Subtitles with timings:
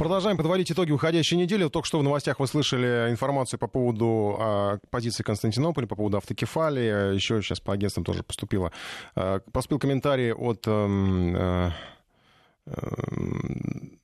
[0.00, 1.68] Продолжаем подводить итоги уходящей недели.
[1.68, 7.14] Только что в новостях вы слышали информацию по поводу а, позиции Константинополя, по поводу автокефалии.
[7.14, 8.72] Еще сейчас по агентствам тоже поступило.
[9.14, 10.64] А, поступил комментарий от...
[10.66, 11.72] А,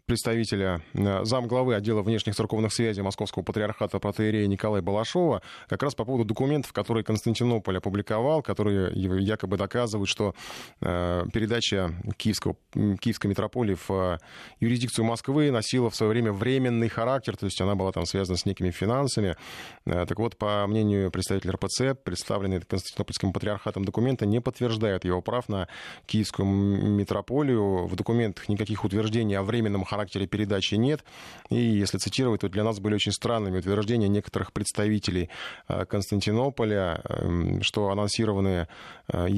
[0.06, 6.04] представителя, э, замглавы отдела внешних церковных связей Московского патриархата протеерея Николая Балашова как раз по
[6.04, 10.34] поводу документов, которые Константинополь опубликовал, которые якобы доказывают, что
[10.80, 14.18] э, передача Киевского, Киевской митрополии в э,
[14.60, 18.46] юрисдикцию Москвы носила в свое время временный характер, то есть она была там связана с
[18.46, 19.36] некими финансами.
[19.84, 25.68] Так вот, по мнению представителя РПЦ, представленные Константинопольским патриархатом документы не подтверждают его прав на
[26.06, 27.86] Киевскую митрополию.
[27.86, 31.04] В документах никаких утверждений о временном характере передачи нет.
[31.50, 35.30] И если цитировать, то для нас были очень странными утверждения некоторых представителей
[35.68, 38.68] э, Константинополя, эм, что анонсированные
[39.08, 39.28] э,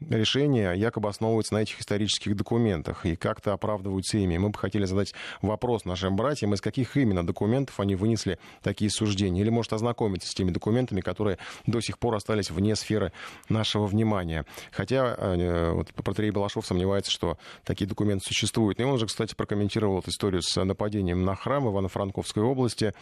[0.00, 4.36] решения якобы основываются на этих исторических документах и как-то оправдываются ими.
[4.36, 9.40] Мы бы хотели задать вопрос нашим братьям, из каких именно документов они вынесли такие суждения.
[9.42, 13.12] Или, может, ознакомиться с теми документами, которые до сих пор остались вне сферы
[13.48, 14.44] нашего внимания.
[14.70, 18.80] Хотя э, вот протерей Балашов сомневается, что такие документы существуют.
[18.80, 22.92] И он же, кстати, прокомментировал эту историю с нападением на храм Ивано-Франковской области.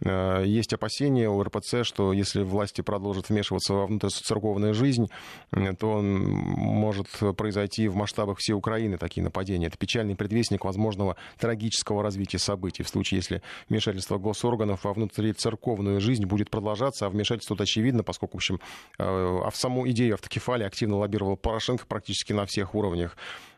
[0.00, 5.08] Э, есть опасения у РПЦ, что если власти продолжат вмешиваться во внутрицерковную жизнь,
[5.50, 9.66] то он может произойти в масштабах всей Украины такие нападения.
[9.66, 12.82] Это печальный предвестник возможного трагического развития событий.
[12.82, 18.36] В случае, если вмешательство госорганов во внутрицерковную жизнь будет продолжаться, а вмешательство тут очевидно, поскольку,
[18.36, 18.60] в общем,
[18.98, 23.16] э, а в саму идею автокефалии активно лоббировал Порошенко практически на всех уровнях.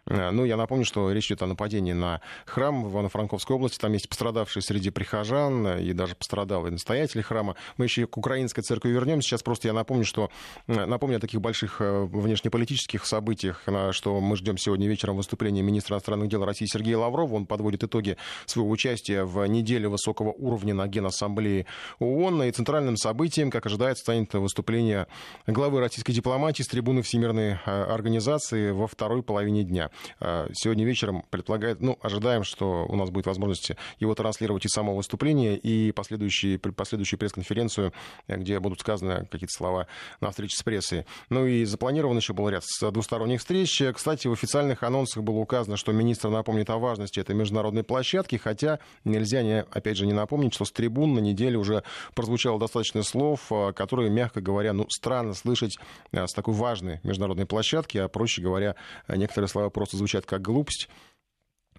[0.08, 3.78] Э, ну, я напомню, что речь идет о нападении на храм в Ивано-Франковской области.
[3.78, 7.56] Там есть пострадавшие среди прихожан, и даже пострадал и настоятель храма.
[7.76, 9.28] Мы еще к украинской церкви вернемся.
[9.28, 10.30] Сейчас просто я напомню, что
[10.66, 15.94] э, напомню о таких больших э, внешнеполитических событиях, что мы ждем сегодня вечером выступления министра
[15.94, 17.34] иностранных дел России Сергея Лаврова.
[17.34, 21.66] Он подводит итоги своего участия в неделе высокого уровня на Генассамблее
[21.98, 22.44] ООН.
[22.44, 25.06] И центральным событием, как ожидается, станет выступление
[25.46, 29.90] главы российской дипломатии с трибуны Всемирной организации во второй половине дня.
[30.20, 34.94] А, сегодня вечером предполагает, ну, ожидаем, что у нас будет возможность его транслировать и само
[34.94, 37.92] выступление, и последующие, последующую пресс-конференцию,
[38.28, 39.86] где будут сказаны какие-то слова
[40.20, 41.06] на встрече с прессой.
[41.30, 43.82] Ну и запланирован еще был ряд двусторонних встреч.
[43.94, 48.78] Кстати, в официальных анонсах было указано, что министр напомнит о важности этой международной площадки, хотя
[49.04, 51.82] нельзя, не, опять же, не напомнить, что с трибун на неделе уже
[52.14, 55.78] прозвучало достаточно слов, а, которые, мягко говоря, ну, странно слышать
[56.12, 58.74] а, с такой важной международной площадки, а, проще говоря,
[59.08, 60.88] некоторые слова просто просто звучат как глупость.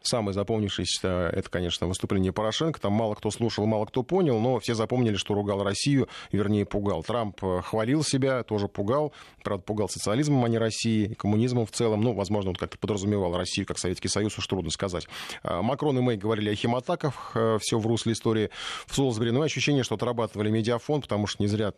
[0.08, 2.80] Самое запомнившееся, это, конечно, выступление Порошенко.
[2.80, 7.04] Там мало кто слушал, мало кто понял, но все запомнили, что ругал Россию, вернее, пугал.
[7.04, 9.12] Трамп э, хвалил себя, тоже пугал.
[9.44, 12.00] Правда, пугал социализмом, а не Россией, коммунизмом в целом.
[12.00, 15.10] Ну, возможно, он как-то подразумевал Россию как Советский Союз, уж трудно сказать.
[15.44, 18.50] А, Макрон и Мэй говорили о химатаках, э, все в русле истории
[18.86, 19.32] в Солсбери.
[19.32, 21.74] Но ощущение, что отрабатывали медиафон, потому что не зря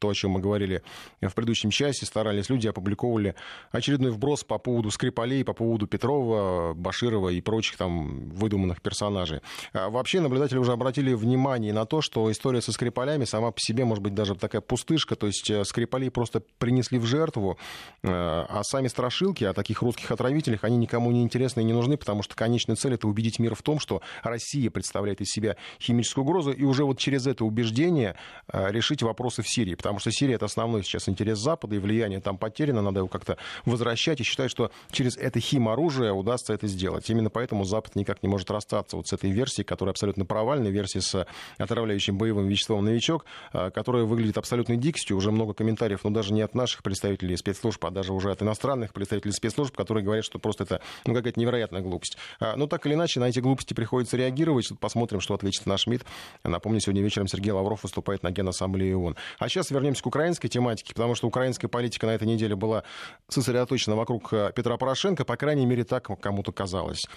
[0.00, 0.82] то, о чем мы говорили
[1.20, 3.34] в предыдущем часе, старались люди, опубликовывали
[3.70, 9.40] очередной вброс по поводу Скрипалей, по поводу Петрова, Баширова и прочих там выдуманных персонажей.
[9.72, 13.84] А вообще наблюдатели уже обратили внимание на то, что история со Скрипалями сама по себе
[13.84, 17.58] может быть даже такая пустышка, то есть э, Скрипалей просто принесли в жертву,
[18.04, 21.96] э, а сами страшилки о таких русских отравителях, они никому не интересны и не нужны,
[21.96, 26.24] потому что конечная цель это убедить мир в том, что Россия представляет из себя химическую
[26.24, 28.14] угрозу, и уже вот через это убеждение
[28.52, 32.20] э, решить вопросы в Сирии, потому что Сирия это основной сейчас интерес Запада, и влияние
[32.20, 37.10] там потеряно, надо его как-то возвращать, и считаю, что через это химоружие удастся это сделать.
[37.10, 41.00] Именно поэтому Запад никак не может расстаться вот с этой версией, которая абсолютно провальная, версия
[41.00, 41.26] с
[41.58, 45.16] отравляющим боевым веществом «Новичок», а, которая выглядит абсолютной дикостью.
[45.16, 48.92] Уже много комментариев, но даже не от наших представителей спецслужб, а даже уже от иностранных
[48.92, 52.16] представителей спецслужб, которые говорят, что просто это ну, какая-то невероятная глупость.
[52.40, 54.70] А, но так или иначе, на эти глупости приходится реагировать.
[54.80, 56.04] Посмотрим, что ответит наш МИД.
[56.44, 59.16] Напомню, сегодня вечером Сергей Лавров выступает на Генассамблее ООН.
[59.38, 62.84] А сейчас вернемся к украинской тематике, потому что украинская политика на этой неделе была
[63.28, 67.02] сосредоточена вокруг а, Петра Порошенко, по крайней мере, так кому-то казалось.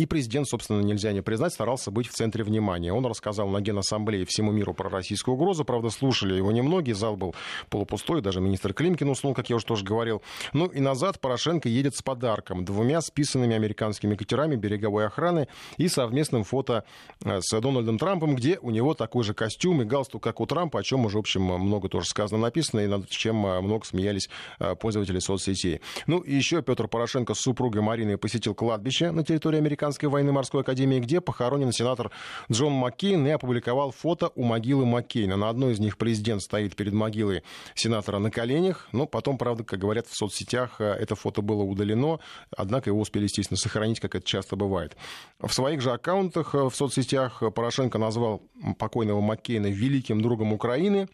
[0.00, 2.90] И президент, собственно, нельзя не признать, старался быть в центре внимания.
[2.90, 5.62] Он рассказал на Генассамблее всему миру про российскую угрозу.
[5.66, 7.34] Правда, слушали его немногие, зал был
[7.68, 10.22] полупустой, даже министр Климкин уснул, как я уже тоже говорил.
[10.54, 12.64] Ну и назад Порошенко едет с подарком.
[12.64, 16.84] Двумя списанными американскими катерами береговой охраны и совместным фото
[17.22, 20.80] э, с Дональдом Трампом, где у него такой же костюм и галстук, как у Трампа,
[20.80, 24.30] о чем уже, в общем, много тоже сказано, написано, и над чем э, много смеялись
[24.60, 25.82] э, пользователи соцсетей.
[26.06, 30.60] Ну и еще Петр Порошенко с супругой Мариной посетил кладбище на территории американского Американской военно-морской
[30.60, 32.12] академии, где похоронен сенатор
[32.50, 35.36] Джон Маккейн и опубликовал фото у могилы Маккейна.
[35.36, 37.42] На одной из них президент стоит перед могилой
[37.74, 42.20] сенатора на коленях, но потом, правда, как говорят в соцсетях, э, это фото было удалено,
[42.56, 44.96] однако его успели, естественно, сохранить, как это часто бывает.
[45.40, 48.42] В своих же аккаунтах в соцсетях Порошенко назвал
[48.78, 51.08] покойного Маккейна великим другом Украины,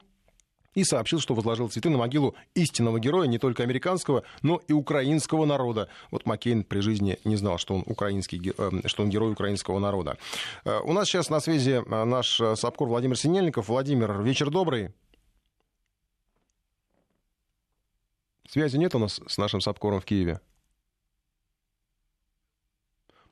[0.77, 5.47] и сообщил, что возложил цветы на могилу истинного героя не только американского, но и украинского
[5.47, 5.89] народа.
[6.11, 10.19] Вот Маккейн при жизни не знал, что он, украинский, э, что он герой украинского народа.
[10.65, 13.69] Э, у нас сейчас на связи э, наш САПКОР Владимир Синельников.
[13.69, 14.91] Владимир, вечер добрый.
[18.49, 20.41] Связи нет у нас с нашим САПКОРом в Киеве?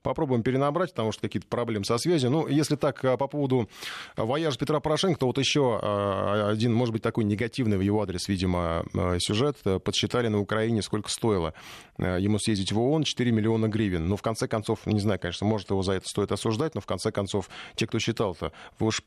[0.05, 2.31] Попробуем перенабрать, потому что какие-то проблемы со связью.
[2.31, 3.71] Ну, если так, э, по поводу
[4.19, 8.29] вояжа Петра Порошенко, то вот еще э, один, может быть, такой негативный в его адрес,
[8.29, 9.57] видимо, э, сюжет.
[9.83, 11.55] Подсчитали на Украине, сколько стоило
[11.97, 14.03] ему съездить в ООН, 4 миллиона гривен.
[14.03, 16.83] Но ну, в конце концов, не знаю, конечно, может его за это стоит осуждать, но
[16.83, 19.03] в конце концов, те, кто считал-то, вы уж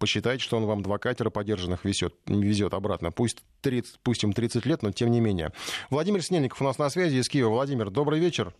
[0.00, 3.12] посчитайте, что он вам два катера подержанных везет, везет обратно.
[3.12, 5.52] Пусть, 30, пусть им 30 лет, но тем не менее.
[5.88, 7.50] Владимир Снельников у нас на связи из Киева.
[7.50, 8.52] Владимир, добрый вечер.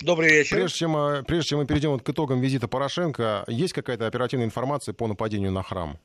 [0.00, 0.56] Добрый вечер.
[0.56, 4.46] Прежде чем, э, прежде чем мы перейдем вот к итогам визита Порошенко, есть какая-то оперативная
[4.46, 5.98] информация по нападению на храм?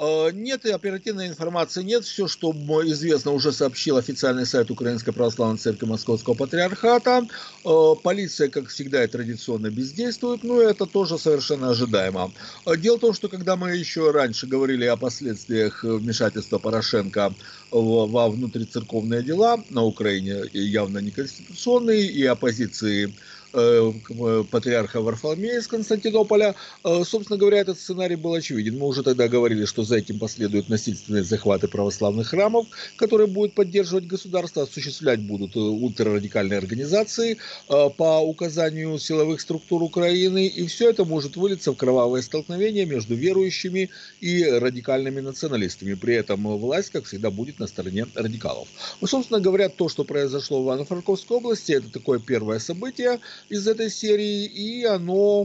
[0.00, 2.04] Э, нет, и оперативной информации нет.
[2.04, 7.26] Все, что известно, уже сообщил официальный сайт Украинской Православной Церкви Московского Патриархата.
[7.66, 12.32] Э, полиция, как всегда, и традиционно бездействует, но это тоже совершенно ожидаемо.
[12.78, 17.34] Дело в том, что когда мы еще раньше говорили о последствиях вмешательства Порошенко
[17.70, 26.54] во внутрицерковные дела на Украине, явно неконституционные, и оппозиции Э, патриарха Варфоломея из Константинополя.
[26.84, 28.78] Э, собственно говоря, этот сценарий был очевиден.
[28.78, 32.66] Мы уже тогда говорили, что за этим последуют насильственные захваты православных храмов,
[32.96, 37.38] которые будут поддерживать государство, осуществлять будут э, ультрарадикальные организации
[37.68, 40.46] по указанию силовых структур Украины.
[40.46, 45.94] И все это может вылиться в кровавое столкновение между верующими и радикальными националистами.
[45.94, 48.68] При этом власть, как всегда, будет на стороне радикалов.
[49.00, 53.90] Ну, собственно говоря, то, что произошло в Ивано-Франковской области, это такое первое событие, из этой
[53.90, 55.44] серии, и оно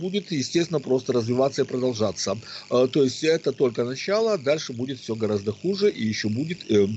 [0.00, 2.38] будет, естественно, просто развиваться и продолжаться.
[2.70, 6.88] Э, то есть это только начало, дальше будет все гораздо хуже, и еще будет э,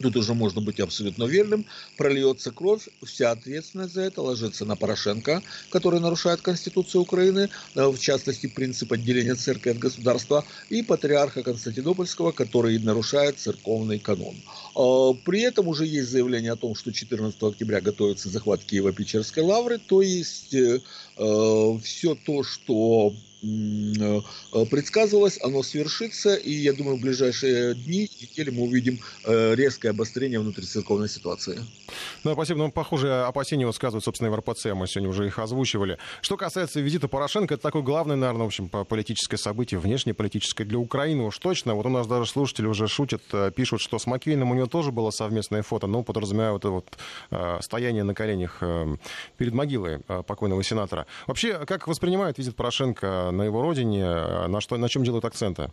[0.00, 1.64] Тут уже можно быть абсолютно верным.
[1.96, 7.98] Прольется кровь, вся ответственность за это ложится на Порошенко, который нарушает Конституцию Украины, э, в
[7.98, 14.36] частности, принцип отделения церкви от государства, и патриарха Константинопольского, который нарушает церковный канон.
[14.76, 19.78] А, при этом уже есть заявление о том, что 14 октября готовится захват Киева-Печерской лавры,
[19.78, 20.80] то есть э,
[21.16, 24.20] э, все то, что Э,
[24.70, 31.08] предсказывалось, оно свершится, и я думаю, в ближайшие дни, недели мы увидим резкое обострение внутрицерковной
[31.08, 31.60] ситуации.
[32.24, 32.58] Ну, спасибо.
[32.58, 35.98] Ну, похоже, опасения высказывают, собственно, в РПЦ, мы сегодня уже их озвучивали.
[36.22, 41.24] Что касается визита Порошенко, это такое главное, наверное, в общем, политическое событие, внешнеполитическое для Украины
[41.24, 41.74] уж точно.
[41.74, 43.22] Вот у нас даже слушатели уже шутят,
[43.54, 47.62] пишут, что с Маквейном у него тоже было совместное фото, ну, подразумевая вот это вот
[47.62, 48.62] стояние на коленях
[49.36, 51.06] перед могилой покойного сенатора.
[51.26, 55.70] Вообще, как воспринимает визит Порошенко на его родине, э, на, что, на чем делают акценты?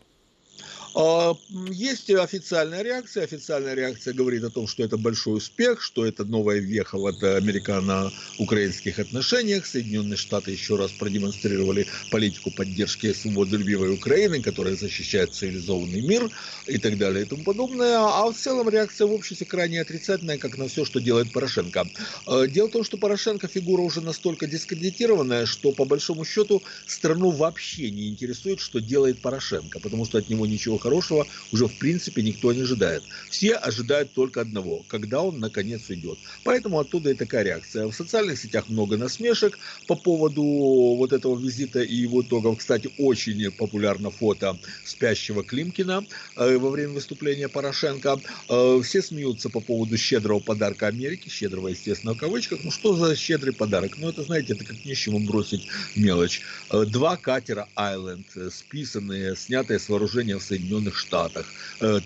[0.95, 1.35] А,
[1.71, 3.23] есть официальная реакция.
[3.23, 8.99] Официальная реакция говорит о том, что это большой успех, что это новая веха в американо-украинских
[8.99, 9.65] отношениях.
[9.65, 16.29] Соединенные Штаты еще раз продемонстрировали политику поддержки свободолюбивой Украины, которая защищает цивилизованный мир
[16.67, 17.97] и так далее и тому подобное.
[17.97, 21.91] А в целом реакция в обществе крайне отрицательная, как на все, что делает Порошенко.
[22.25, 27.31] А, дело в том, что Порошенко фигура уже настолько дискредитированная, что по большому счету страну
[27.31, 32.21] вообще не интересует, что делает Порошенко, потому что от него ничего хорошего уже в принципе
[32.21, 33.03] никто не ожидает.
[33.29, 36.17] Все ожидают только одного, когда он наконец уйдет.
[36.43, 37.87] Поэтому оттуда и такая реакция.
[37.87, 42.57] В социальных сетях много насмешек по поводу вот этого визита и его итогов.
[42.57, 48.19] Кстати, очень популярно фото спящего Климкина э, во время выступления Порошенко.
[48.49, 52.59] Э, все смеются по поводу щедрого подарка Америки, щедрого, естественно, в кавычках.
[52.63, 53.97] Ну что за щедрый подарок?
[53.97, 56.41] Ну это, знаете, это как нечему бросить мелочь.
[56.71, 61.45] Э, два катера Island, списанные, снятые с вооружения в Соединенных Соединенных Штатах,
[61.81, 61.99] э,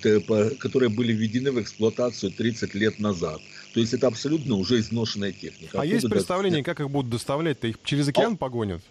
[0.59, 3.41] которые были введены в эксплуатацию 30 лет назад.
[3.73, 5.79] То есть это абсолютно уже изношенная техника.
[5.79, 7.67] А Оттуда есть представление, как их будут доставлять-то?
[7.67, 8.37] Их через океан а...
[8.37, 8.81] погонят?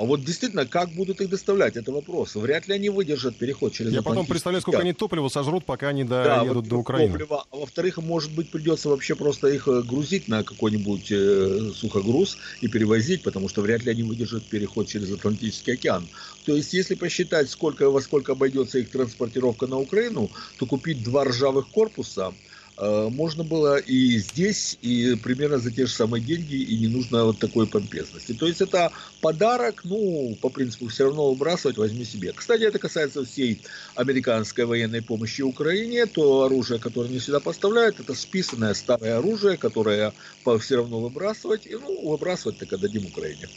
[0.00, 2.34] А вот действительно, как будут их доставлять, это вопрос.
[2.34, 6.04] Вряд ли они выдержат переход через Я потом представляю, сколько они топлива сожрут, пока они
[6.04, 7.12] доедут да, до Украины.
[7.12, 12.38] Топлива, а во-вторых, может быть, придется вообще просто их э, грузить на какой-нибудь э, сухогруз
[12.62, 16.08] и перевозить, потому что вряд ли они выдержат переход через Атлантический океан.
[16.46, 21.24] То есть, если посчитать, сколько, во сколько обойдется их транспортировка на Украину, то купить два
[21.24, 22.32] ржавых корпуса–
[22.80, 27.38] можно было и здесь, и примерно за те же самые деньги, и не нужно вот
[27.38, 28.32] такой помпезности.
[28.34, 32.32] То есть это подарок, ну, по принципу, все равно выбрасывать, возьми себе.
[32.32, 33.62] Кстати, это касается всей
[33.94, 36.06] американской военной помощи Украине.
[36.06, 40.14] То оружие, которое они сюда поставляют, это списанное старое оружие, которое
[40.60, 41.66] все равно выбрасывать.
[41.66, 43.50] И, ну, выбрасывать так отдадим Украине.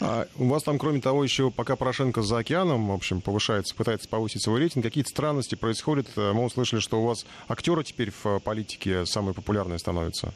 [0.00, 4.08] А у вас там, кроме того, еще пока Порошенко за океаном, в общем, повышается, пытается
[4.08, 6.08] повысить свой рейтинг, какие-то странности происходят.
[6.16, 10.34] Мы услышали, что у вас актеры теперь в политике самые популярные становятся.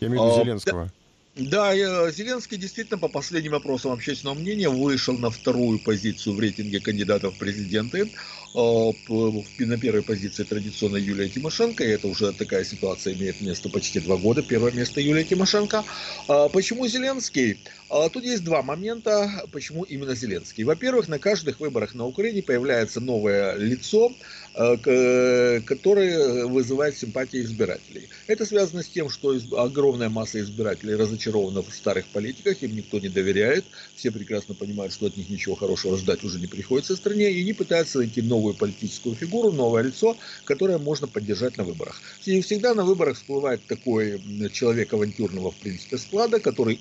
[0.00, 0.92] Я имею в виду а, Зеленского.
[1.36, 1.74] Да,
[2.10, 7.38] Зеленский действительно по последним опросам общественного мнения вышел на вторую позицию в рейтинге кандидатов в
[7.38, 8.10] президенты.
[8.52, 8.92] А,
[9.58, 14.16] на первой позиции традиционно Юлия Тимошенко, и это уже такая ситуация имеет место почти два
[14.16, 14.42] года.
[14.42, 15.84] Первое место Юлия Тимошенко.
[16.26, 17.60] А, почему Зеленский?
[17.88, 20.64] А, тут есть два момента, почему именно Зеленский.
[20.64, 24.12] Во-первых, на каждых выборах на Украине появляется новое лицо,
[24.52, 28.08] которое вызывает симпатии избирателей.
[28.26, 33.08] Это связано с тем, что огромная масса избирателей разочарована в старых политиках, им никто не
[33.08, 33.64] доверяет,
[33.94, 37.42] все прекрасно понимают, что от них ничего хорошего ждать уже не приходится в стране, и
[37.42, 42.00] они пытаются найти новую политическую фигуру, новое лицо, которое можно поддержать на выборах.
[42.24, 44.20] И всегда на выборах всплывает такой
[44.52, 46.80] человек авантюрного, в принципе, склада, который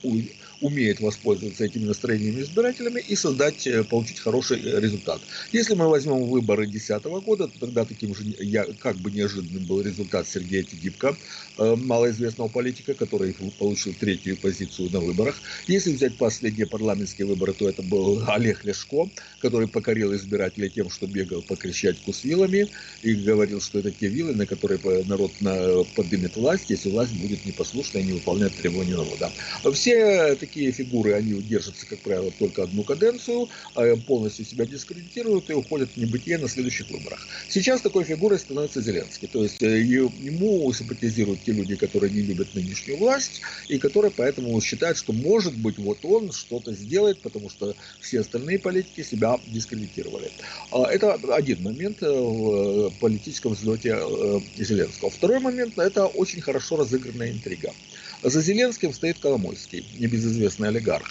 [0.61, 5.21] умеет воспользоваться этими настроениями избирателями и создать, э, получить хороший э, результат.
[5.51, 9.81] Если мы возьмем выборы 2010 года, то тогда таким же, я, как бы неожиданным был
[9.81, 11.15] результат Сергея Тигибко,
[11.57, 15.35] э, малоизвестного политика, который получил третью позицию на выборах.
[15.67, 21.07] Если взять последние парламентские выборы, то это был Олег Лешко, который покорил избирателей тем, что
[21.07, 22.67] бегал по Крещатику с вилами
[23.01, 25.31] и говорил, что это те вилы, на которые народ
[25.95, 29.31] поднимет власть, если власть будет непослушна и не выполнять требования народа.
[29.73, 35.53] Все такие фигуры, они удержатся, как правило, только одну каденцию, а полностью себя дискредитируют и
[35.53, 37.27] уходят в небытие на следующих выборах.
[37.48, 39.27] Сейчас такой фигурой становится Зеленский.
[39.27, 44.60] То есть э, ему симпатизируют те люди, которые не любят нынешнюю власть и которые поэтому
[44.62, 50.32] считают, что может быть вот он что-то сделает, потому что все остальные политики себя дискредитировали.
[50.72, 53.98] А это один момент э, в э, политическом взлете
[54.56, 55.10] Зеленского.
[55.10, 57.74] Второй момент– это очень хорошо разыгранная интрига.
[58.23, 61.07] За Зеленским стоит Коломойский, небезызвестный олигарх.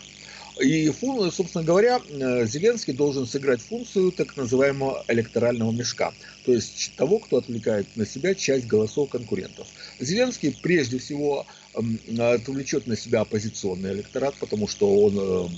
[0.61, 0.91] И,
[1.31, 6.13] собственно говоря, э, Зеленский должен сыграть функцию так называемого электорального мешка,
[6.45, 9.69] то есть того, кто отвлекает на себя часть голосов конкурентов.
[10.01, 15.53] Зеленский прежде всего отвлечет на себя оппозиционный электорат, потому что он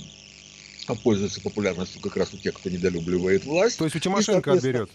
[0.87, 3.77] э, пользуется популярностью как раз у тех, кто недолюбливает власть.
[3.77, 4.91] То есть у Тимошенко отберет?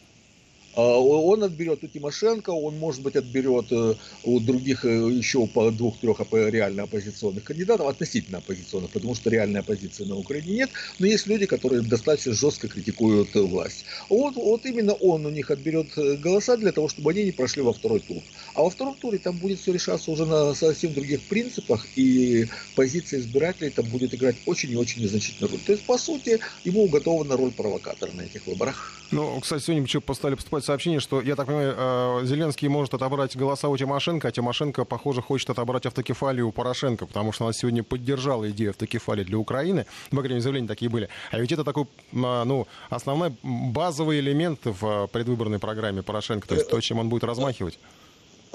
[0.77, 5.71] А, он отберет у Тимошенко, он, может быть, отберет э, у других э, еще по
[5.71, 11.27] двух-трех реально оппозиционных кандидатов, относительно оппозиционных, потому что реальной оппозиции на Украине нет, но есть
[11.27, 13.87] люди, которые достаточно жестко критикуют э, власть.
[14.11, 17.73] Вот, вот именно он у них отберет голоса для того, чтобы они не прошли во
[17.73, 18.23] второй тур.
[18.55, 23.21] А во втором туре там будет все решаться уже на совсем других принципах, и позиция
[23.21, 25.61] избирателей там будет играть очень и очень незначительную роль.
[25.65, 28.93] То есть, по сути, ему уготована роль провокатора на этих выборах.
[29.11, 33.37] Ну, кстати, сегодня еще стали поступать сообщение, что, я так понимаю, э, Зеленский может отобрать
[33.37, 37.83] голоса у Тимошенко, а Тимошенко, похоже, хочет отобрать автокефалию у Порошенко, потому что она сегодня
[37.83, 39.87] поддержала идею автокефалии для Украины.
[40.11, 41.09] По крайней заявления такие были.
[41.31, 46.81] А ведь это такой, ну, основной базовый элемент в предвыборной программе Порошенко, то есть то,
[46.81, 47.79] чем он будет размахивать.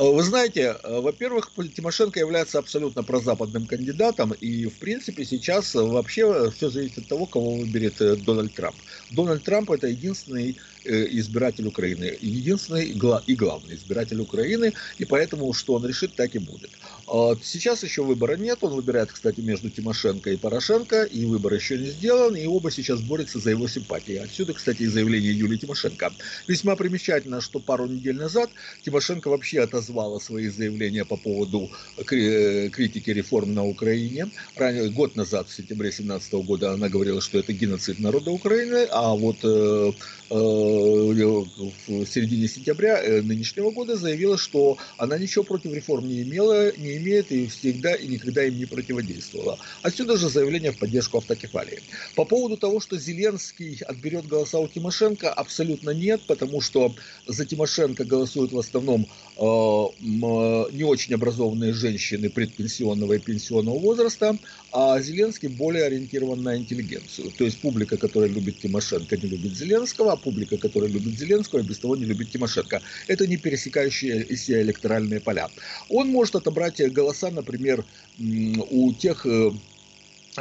[0.02, 6.98] Вы знаете, во-первых, Тимошенко является абсолютно прозападным кандидатом, и, в принципе, сейчас вообще все зависит
[6.98, 8.82] от того, кого выберет э, Дональд Трамп.
[9.12, 12.18] Дональд Трамп– это единственный Э, избиратель Украины.
[12.22, 16.80] Единственный и главный избиратель Украины, и поэтому, что он решит, так и будет.
[17.44, 21.88] Сейчас еще выбора нет, он выбирает, кстати, между Тимошенко и Порошенко, и выбор еще не
[21.88, 24.16] сделан, и оба сейчас борются за его симпатии.
[24.16, 26.14] Отсюда, кстати, и заявление Юлии Тимошенко.
[26.48, 28.50] Весьма примечательно, что пару недель назад
[28.84, 31.70] Тимошенко вообще отозвала свои заявления по поводу
[32.06, 34.32] критики реформ на Украине.
[34.56, 39.14] Ранее, год назад, в сентябре 2017 года, она говорила, что это геноцид народа Украины, а
[39.16, 39.92] вот э,
[40.32, 46.72] Э, в середине сентября э, нынешнего года заявила, что она ничего против реформ не имела,
[46.78, 49.60] не имеет и всегда и никогда им не противодействовала.
[49.82, 51.82] Отсюда же заявление в поддержку автокефалии.
[52.16, 56.96] По поводу того, что Зеленский отберет голоса у Тимошенко, абсолютно нет, потому что
[57.28, 64.38] за Тимошенко голосуют в основном э, не очень образованные женщины предпенсионного и пенсионного возраста,
[64.72, 67.32] а Зеленский более ориентирован на интеллигенцию.
[67.38, 71.80] То есть публика, которая любит Тимошенко, не любит Зеленского, а публика, которая любит Зеленского, без
[71.80, 72.82] того не любит Тимошенко.
[73.08, 75.50] Это не пересекающиеся электоральные поля.
[75.90, 77.86] Он может отобрать голоса, например,
[78.18, 79.52] у тех э,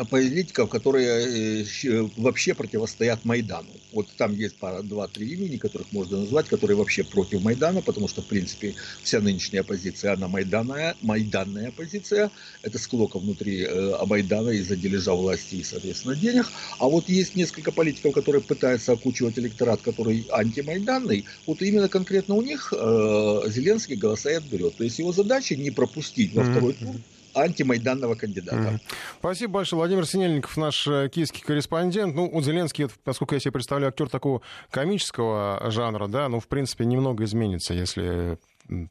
[0.09, 3.81] политиков, которые э, вообще противостоят Майдану.
[3.93, 8.23] Вот там есть пара, два-три имени, которых можно назвать, которые вообще против Майдана, потому что,
[8.23, 12.31] в принципе, вся нынешняя оппозиция, она майданная, майданная оппозиция.
[12.63, 16.47] Это склока внутри э, Майдана из-за дележа власти и, соответственно, денег.
[16.79, 21.27] А вот есть несколько политиков, которые пытаются окучивать электорат, который антимайданный.
[21.47, 24.77] Вот именно конкретно у них э, Зеленский голоса и отберет.
[24.77, 26.95] То есть его задача не пропустить во второй тур,
[27.35, 28.81] антимайданного кандидата.
[29.19, 29.79] Спасибо большое.
[29.79, 32.15] Владимир Синельников, наш э, киевский корреспондент.
[32.15, 36.85] Ну, у Зеленский, насколько я себе представляю, актер такого комического жанра, да, ну, в принципе,
[36.85, 38.39] немного изменится, если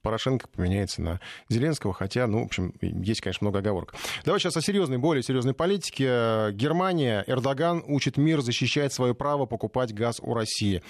[0.01, 3.95] Порошенко поменяется на Зеленского, хотя, ну, в общем, есть, конечно, много оговорок.
[4.25, 6.51] Давай сейчас о серьезной, более серьезной политике.
[6.51, 10.81] Германия, Эрдоган учит мир защищать свое право покупать газ у России.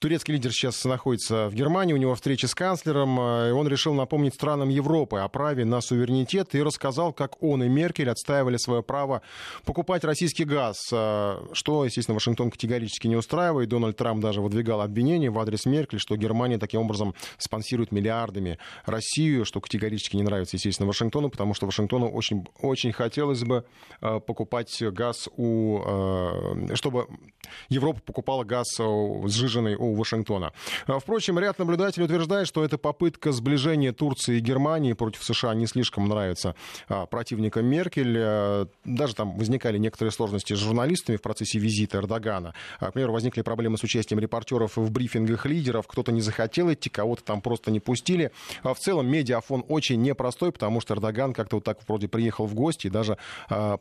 [0.00, 3.18] Турецкий лидер сейчас находится в Германии, у него встреча с канцлером.
[3.18, 7.64] Э, и Он решил напомнить странам Европы о праве на суверенитет и рассказал, как он
[7.64, 9.22] и Меркель отстаивали свое право
[9.64, 13.70] покупать российский газ, э, что, естественно, Вашингтон категорически не устраивает.
[13.70, 19.44] Дональд Трамп даже выдвигал обвинения в адрес Меркель, что Германия таким образом спонсирует миллиардами Россию,
[19.44, 23.64] что категорически не нравится, естественно, Вашингтону, потому что Вашингтону очень, очень хотелось бы
[24.00, 25.80] э, покупать газ у...
[26.74, 27.08] чтобы
[27.68, 30.52] Европа покупала газ сжиженный у у Вашингтона.
[30.86, 35.66] А, впрочем, ряд наблюдателей утверждает, что эта попытка сближения Турции и Германии против США не
[35.66, 36.54] слишком нравится
[36.88, 38.16] а, противникам Меркель.
[38.18, 42.54] А, даже там возникали некоторые сложности с журналистами в процессе визита Эрдогана.
[42.80, 45.86] К примеру, возникли проблемы с участием репортеров в брифингах лидеров.
[45.86, 48.30] Кто-то не захотел идти, кого-то там просто не пустили.
[48.62, 52.88] В целом, медиафон очень непростой, потому что Эрдоган как-то вот так вроде приехал в гости
[52.88, 53.18] и даже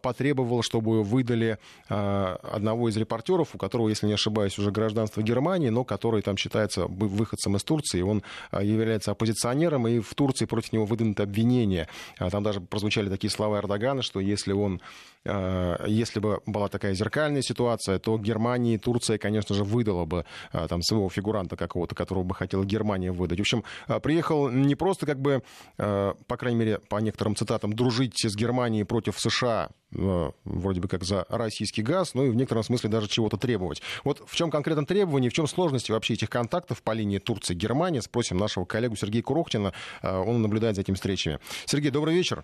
[0.01, 5.83] потребовал, чтобы выдали одного из репортеров, у которого, если не ошибаюсь, уже гражданство Германии, но
[5.83, 10.85] который там считается выходцем из Турции, он а, является оппозиционером, и в Турции против него
[10.85, 11.87] выдвинуты обвинения.
[12.17, 14.81] А, там даже прозвучали такие слова Эрдогана, что если он
[15.25, 20.25] а, если бы была такая зеркальная ситуация, то Германия и Турция, конечно же, выдала бы
[20.69, 23.39] там своего фигуранта какого-то, которого бы хотела Германия выдать.
[23.39, 23.63] В общем,
[24.01, 25.41] приехал не просто как бы,
[25.77, 31.25] по крайней мере, по некоторым цитатам, дружить с Германией против США, вроде бы как за
[31.29, 33.81] российский газ, но и в некотором смысле даже чего-то требовать.
[34.03, 35.47] Вот в чем конкретно требование, в чем
[35.87, 40.81] сложности вообще этих контактов по линии Турции-Германия, спросим нашего коллегу Сергея Курохтина, он наблюдает за
[40.81, 41.39] этими встречами.
[41.65, 42.43] Сергей, добрый вечер.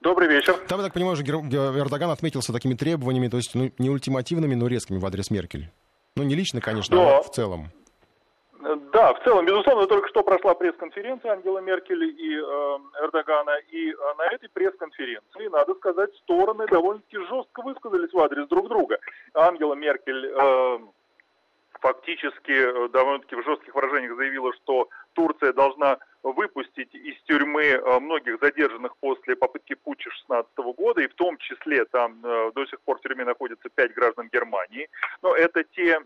[0.00, 0.54] Добрый вечер.
[0.68, 4.66] Там, я так понимаю, уже Эрдоган отметился такими требованиями, то есть ну, не ультимативными, но
[4.66, 5.68] резкими в адрес Меркель.
[6.16, 7.18] Ну, не лично, конечно, но...
[7.18, 7.70] а в целом.
[8.92, 13.94] Да, в целом, безусловно, только что прошла пресс-конференция Ангела Меркель и э, Эрдогана, и э,
[14.18, 18.98] на этой пресс-конференции, надо сказать, стороны довольно-таки жестко высказались в адрес друг друга.
[19.32, 20.78] Ангела Меркель э,
[21.80, 28.38] фактически э, довольно-таки в жестких выражениях заявила, что Турция должна выпустить из тюрьмы э, многих
[28.40, 32.98] задержанных после попытки путча 16 года, и в том числе там э, до сих пор
[32.98, 34.88] в тюрьме находятся пять граждан Германии.
[35.22, 36.00] Но это те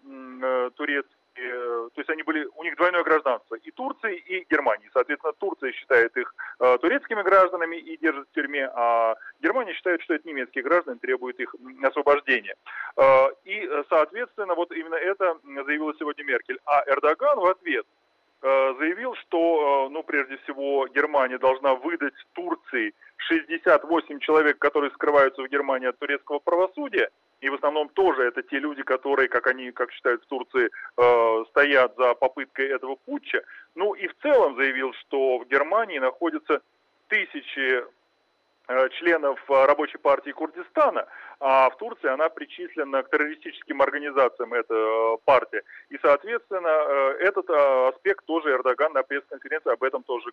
[0.76, 4.90] турецкие то есть они были, у них двойное гражданство и Турции, и Германии.
[4.92, 10.14] Соответственно, Турция считает их э, турецкими гражданами и держит в тюрьме, а Германия считает, что
[10.14, 12.55] это немецкие граждане, требует их освобождения.
[12.97, 16.59] Э, и, соответственно, вот именно это заявила сегодня Меркель.
[16.64, 17.87] А Эрдоган в ответ
[18.47, 25.40] Э, заявил, что, э, ну, прежде всего, Германия должна выдать Турции 68 человек, которые скрываются
[25.40, 27.09] в Германии от турецкого правосудия,
[27.44, 31.44] и в основном тоже это те люди, которые, как они, как считают в Турции, э,
[31.50, 33.42] стоят за попыткой этого путча.
[33.74, 36.62] Ну и в целом заявил, что в Германии находятся
[37.09, 37.85] тысячи
[38.98, 41.07] членов э, рабочей партии Курдистана,
[41.40, 45.62] а в Турции она причислена к террористическим организациям, эта э, партия.
[45.90, 46.68] И, соответственно,
[47.20, 50.31] этот аспект тоже Эрдоган на пресс-конференции об этом тоже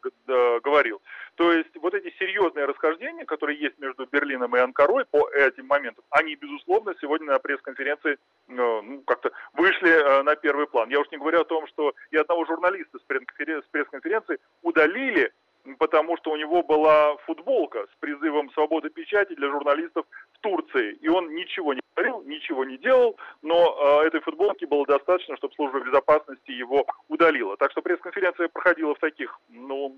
[0.63, 1.02] говорил.
[1.36, 6.04] То есть вот эти серьезные расхождения, которые есть между Берлином и Анкарой по этим моментам,
[6.10, 8.17] они, безусловно, сегодня на пресс-конференции
[8.48, 10.89] ну, как-то вышли на первый план.
[10.89, 15.32] Я уж не говорю о том, что и одного журналиста с пресс-конференции удалили
[15.78, 20.93] потому что у него была футболка с призывом свободы печати для журналистов в Турции.
[21.02, 25.54] И он ничего не говорил, ничего не делал, но э, этой футболки было достаточно, чтобы
[25.56, 27.58] служба безопасности его удалила.
[27.58, 29.97] Так что пресс-конференция проходила в таких ну,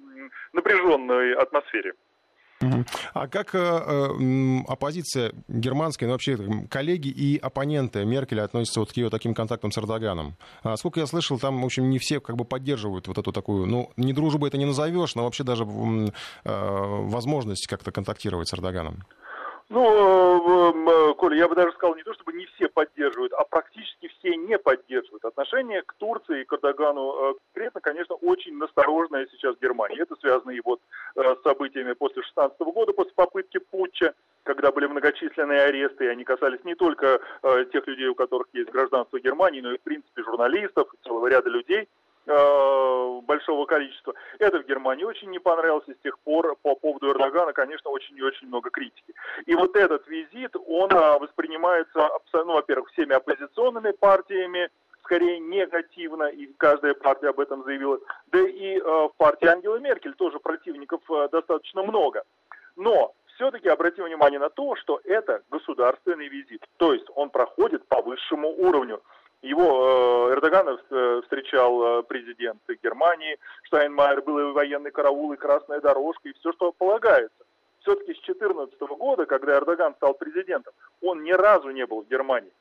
[0.53, 1.93] напряженной атмосфере.
[3.13, 6.37] А как э, э, оппозиция германская, ну, вообще
[6.69, 10.35] коллеги и оппоненты Меркель относятся вот к ее таким контактам с Эрдоганом?
[10.63, 13.65] А сколько я слышал, там, в общем, не все как бы поддерживают вот эту такую,
[13.65, 16.07] ну, не дружбу это не назовешь, но вообще даже э,
[16.43, 19.03] возможность как-то контактировать с Эрдоганом.
[19.69, 24.09] Ну, э, Коля, я бы даже сказал, не то чтобы не все поддерживают, а практически
[24.19, 25.25] все не поддерживают.
[25.25, 30.01] Отношение к Турции и к Эрдогану конкретно, конечно, очень насторожное сейчас в Германии.
[30.01, 30.85] Это связано и вот э,
[31.43, 36.75] событиями после 16 года, после попытки путча, когда были многочисленные аресты, и они касались не
[36.75, 41.27] только э, тех людей, у которых есть гражданство Германии, но и, в принципе, журналистов, целого
[41.27, 41.87] ряда людей
[42.25, 44.13] э, большого количества.
[44.39, 48.17] Это в Германии очень не понравилось, и с тех пор по поводу Эрдогана, конечно, очень
[48.17, 49.13] и очень много критики.
[49.45, 54.69] И вот этот визит, он э, воспринимается, ну, во-первых, всеми оппозиционными партиями,
[55.03, 57.99] скорее негативно, и каждая партия об этом заявила.
[58.33, 62.23] Да и э, в партии Ангелы Меркель тоже противников э, достаточно много.
[62.75, 66.65] Но все-таки обратим внимание на то, что это государственный визит.
[66.77, 69.03] То есть он проходит по высшему уровню.
[69.43, 76.27] Его э, Эрдогана э, встречал президент Германии, Штайнмайер, был и военный караул, и красная дорожка,
[76.27, 77.45] и все, что полагается.
[77.81, 82.51] Все-таки с 2014 года, когда Эрдоган стал президентом, он ни разу не был в Германии.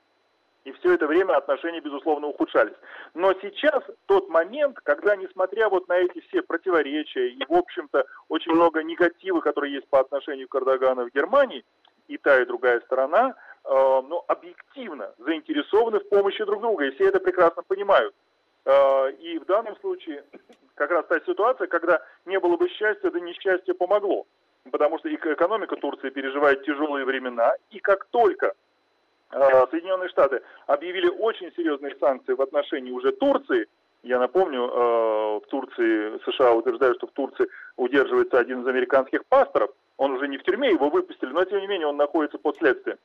[0.64, 2.76] И все это время отношения, безусловно, ухудшались.
[3.14, 8.52] Но сейчас тот момент, когда, несмотря вот на эти все противоречия и, в общем-то, очень
[8.52, 11.64] много негатива, которые есть по отношению к Эрдогану в Германии,
[12.06, 17.08] и та, и другая сторона, э, ну, объективно заинтересованы в помощи друг друга, и все
[17.08, 18.14] это прекрасно понимают.
[18.64, 20.24] Э, и в данном случае
[20.74, 24.26] как раз та ситуация, когда не было бы счастья, да несчастье помогло.
[24.70, 28.54] Потому что экономика Турции переживает тяжелые времена, и как только
[29.32, 33.66] Соединенные Штаты объявили очень серьезные санкции в отношении уже Турции.
[34.02, 39.70] Я напомню, э, в Турции, США утверждают, что в Турции удерживается один из американских пасторов.
[39.96, 42.98] Он уже не в тюрьме, его выпустили, но тем не менее он находится под следствием.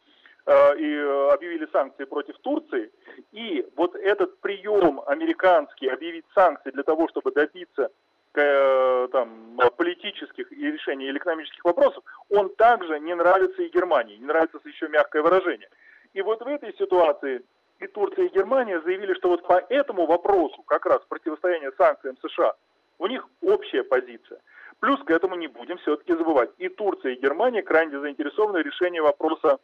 [0.48, 0.98] Э, и
[1.32, 2.92] объявили санкции против Турции.
[3.32, 7.90] И вот этот прием американский, объявить санкции для того, чтобы добиться
[8.34, 14.18] там, политических и решения или экономических вопросов, он также не нравится и Германии.
[14.18, 15.68] Не нравится еще мягкое выражение.
[16.14, 17.44] И вот в этой ситуации
[17.80, 22.54] и Турция, и Германия заявили, что вот по этому вопросу, как раз противостояние санкциям США,
[23.00, 24.40] у них общая позиция.
[24.80, 26.50] Плюс к этому не будем все-таки забывать.
[26.58, 29.60] И Турция, и Германия крайне заинтересованы в решении вопроса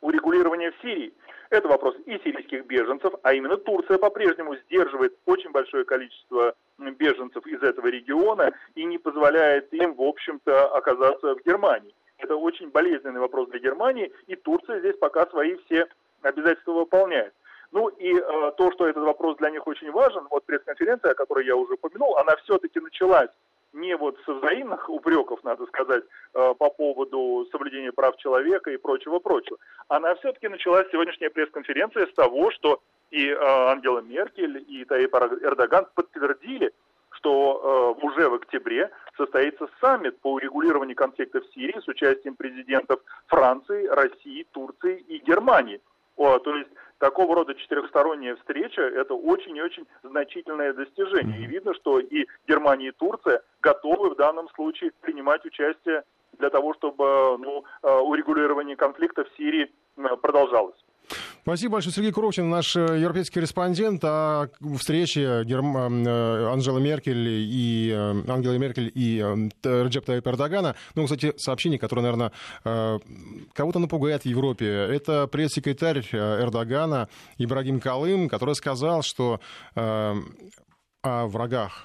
[0.00, 1.12] урегулирования в Сирии.
[1.50, 7.62] Это вопрос и сирийских беженцев, а именно Турция по-прежнему сдерживает очень большое количество беженцев из
[7.62, 11.94] этого региона и не позволяет им, в общем-то, оказаться в Германии.
[12.18, 15.86] Это очень болезненный вопрос для Германии, и Турция здесь пока свои все
[16.22, 17.34] обязательства выполняет.
[17.72, 21.44] Ну и э, то, что этот вопрос для них очень важен, вот пресс-конференция, о которой
[21.44, 23.30] я уже упомянул, она все-таки началась
[23.72, 29.58] не вот со взаимных упреков, надо сказать, э, по поводу соблюдения прав человека и прочего-прочего.
[29.88, 35.86] Она все-таки началась, сегодняшняя пресс-конференция, с того, что и э, Ангела Меркель, и Таип Эрдоган
[35.94, 36.72] подтвердили,
[37.16, 43.00] что э, уже в октябре состоится саммит по урегулированию конфликта в Сирии с участием президентов
[43.26, 45.80] Франции, России, Турции и Германии.
[46.16, 51.42] О, то есть такого рода четырехсторонняя встреча– это очень и очень значительное достижение.
[51.42, 56.04] И видно, что и Германия, и Турция готовы в данном случае принимать участие
[56.38, 60.76] для того, чтобы ну, э, урегулирование конфликта в Сирии э, продолжалось.
[61.46, 64.48] Спасибо большое, Сергей Куровчин, наш э, европейский корреспондент о
[64.80, 65.76] встрече Герм...
[66.04, 69.18] Э, Анжелы Меркель и э, Ангелы Меркель и
[69.62, 70.74] Реджеп Таyyip Эрдогана.
[70.96, 72.32] Ну, кстати, сообщение, которое, наверное,
[73.52, 74.66] кого-то напугает в Европе.
[74.66, 79.38] Это пресс-секретарь Эрдогана Ибрагим Калым, который сказал, что
[79.76, 80.16] о
[81.04, 81.84] врагах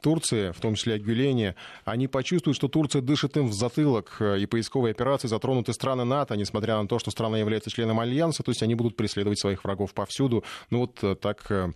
[0.00, 1.54] Турции, в том числе о Гюлене,
[1.84, 6.36] они почувствуют, что Турция дышит им в затылок, э, и поисковые операции затронуты страны НАТО,
[6.36, 9.94] несмотря на то, что страна является членом Альянса, то есть они будут преследовать своих врагов
[9.94, 10.44] повсюду.
[10.70, 11.72] Ну вот э, так, э,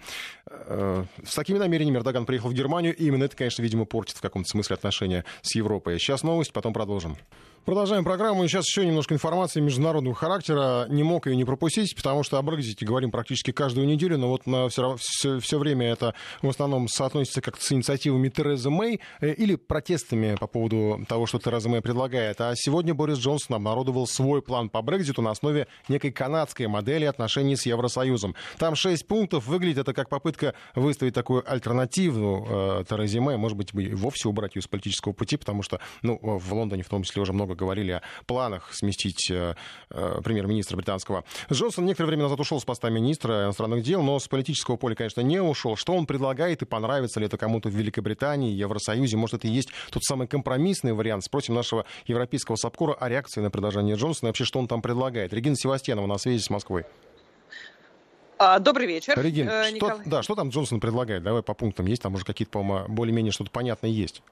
[0.47, 4.21] э, с такими намерениями Эрдоган приехал в Германию, и именно это, конечно, видимо, портит в
[4.21, 5.99] каком-то смысле отношения с Европой.
[5.99, 7.17] Сейчас новость, потом продолжим.
[7.67, 8.43] Продолжаем программу.
[8.43, 10.87] И сейчас еще немножко информации международного характера.
[10.89, 14.47] Не мог ее не пропустить, потому что о Брекзите говорим практически каждую неделю, но вот
[14.47, 19.35] на все, все, все время это в основном соотносится как с инициативами Терезы Мэй э,
[19.35, 22.41] или протестами по поводу того, что Тереза Мэй предлагает.
[22.41, 27.57] А сегодня Борис Джонсон обнародовал свой план по Брекзиту на основе некой канадской модели отношений
[27.57, 28.35] с Евросоюзом.
[28.59, 29.47] Там шесть пунктов.
[29.47, 33.37] Выглядит это как попытка выставить такую альтернативу э, Терезе Мэй.
[33.37, 37.03] Может быть, вовсе убрать ее с политического пути, потому что ну, в Лондоне в том
[37.03, 39.55] числе уже много много говорили о планах сместить э,
[39.91, 41.25] э, премьер-министра британского.
[41.53, 45.21] Джонсон некоторое время назад ушел с поста министра иностранных дел, но с политического поля, конечно,
[45.21, 45.77] не ушел.
[45.77, 49.17] Что он предлагает и понравится ли это кому-то в Великобритании, Евросоюзе?
[49.17, 51.25] Может, это и есть тот самый компромиссный вариант?
[51.25, 55.33] Спросим нашего европейского САПКОРа о реакции на предложение Джонсона и вообще, что он там предлагает.
[55.33, 56.85] Регина Севастьянова на связи с Москвой.
[58.39, 61.23] А, добрый вечер, Регин, э, что, да, что там Джонсон предлагает?
[61.23, 61.85] Давай по пунктам.
[61.85, 64.23] Есть там уже какие-то, по-моему, более-менее что-то понятное есть?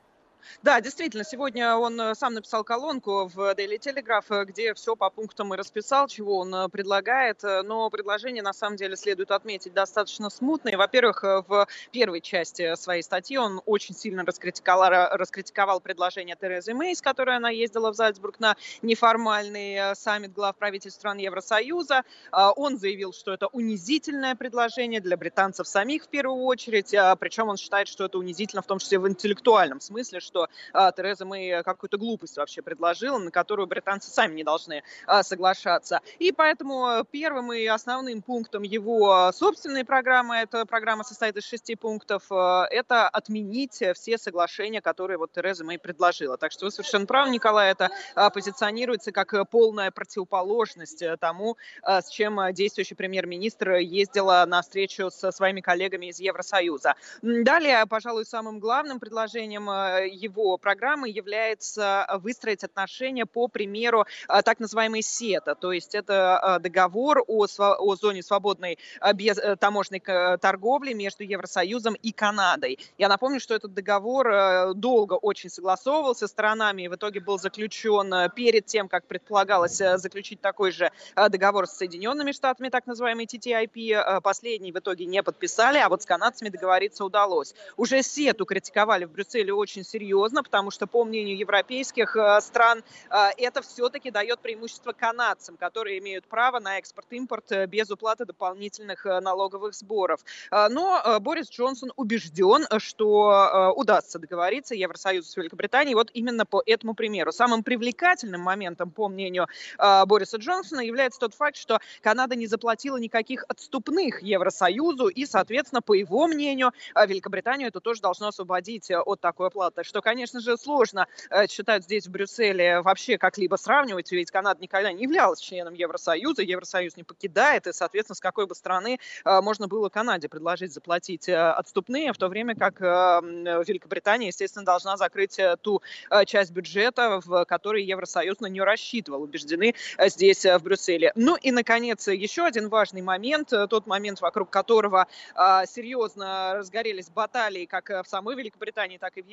[0.63, 5.09] Да, действительно, сегодня он э, сам написал колонку в Daily Telegraph, э, где все по
[5.09, 7.43] пунктам и расписал, чего он э, предлагает.
[7.43, 10.77] Но предложение, на самом деле, следует отметить, достаточно смутное.
[10.77, 17.03] Во-первых, в первой части своей статьи он очень сильно раскритиковал, раскритиковал предложение Терезы Мэй, с
[17.03, 22.03] которой она ездила в Зальцбург на неформальный саммит глав правительств стран Евросоюза.
[22.33, 27.89] Он заявил, что это унизительное предложение для британцев самих в первую очередь, причем он считает,
[27.89, 30.38] что это унизительно в том числе в интеллектуальном смысле, что
[30.73, 36.01] а, Тереза Мэй какую-то глупость вообще предложила, на которую британцы сами не должны а, соглашаться.
[36.19, 42.31] И поэтому первым и основным пунктом его собственной программы, эта программа состоит из шести пунктов,
[42.31, 46.37] это отменить все соглашения, которые вот Тереза Мэй предложила.
[46.37, 47.91] Так что вы совершенно правы, Николай, это
[48.33, 56.07] позиционируется как полная противоположность тому, с чем действующий премьер-министр ездила на встречу со своими коллегами
[56.07, 56.95] из Евросоюза.
[57.23, 64.61] Далее, пожалуй, самым главным предложением э, его программы является выстроить отношения по примеру э, так
[64.61, 68.79] называемой СЕТА, то есть это э, договор о, о зоне свободной
[69.15, 70.01] без таможенной
[70.39, 72.79] торговли между Евросоюзом и Канадой.
[72.99, 78.67] Я напомню, что этот договор долго очень согласовывался сторонами и в итоге был заключен перед
[78.67, 84.21] тем, как предполагалось заключить такой же договор с Соединенными Штатами, так называемый TTIP.
[84.23, 87.55] Последний в итоге не подписали, а вот с канадцами договориться удалось.
[87.77, 90.08] Уже СЕТу критиковали в Брюсселе очень серьезно,
[90.43, 96.27] потому что, по мнению европейских э, стран, э, это все-таки дает преимущество канадцам, которые имеют
[96.27, 100.21] право на экспорт-импорт э, без уплаты дополнительных налоговых сборов.
[100.51, 107.33] Но Борис Джонсон убежден, что удастся договориться Евросоюзу с Великобританией вот именно по этому примеру.
[107.33, 109.47] Самым привлекательным моментом, по мнению
[109.79, 115.95] Бориса Джонсона, является тот факт, что Канада не заплатила никаких отступных Евросоюзу, и, соответственно, по
[115.95, 121.47] его мнению, Великобританию это тоже должно освободить от такой оплаты, что, конечно же, сложно, э,
[121.49, 126.97] считают здесь, в Брюсселе, вообще как-либо сравнивать, ведь Канада никогда не являлась членом Евросоюза, Евросоюз
[126.97, 132.13] не покидает, и, соответственно, с какой бы страны э, можно было Канаде предложить заплатить отступные,
[132.13, 135.83] в то время как Великобритания, естественно, должна закрыть ту
[136.27, 141.13] часть бюджета, в которой Евросоюз на нее рассчитывал, убеждены здесь, в Брюсселе.
[141.15, 147.89] Ну и, наконец, еще один важный момент, тот момент, вокруг которого серьезно разгорелись баталии как
[147.91, 149.27] в самой Великобритании, так и в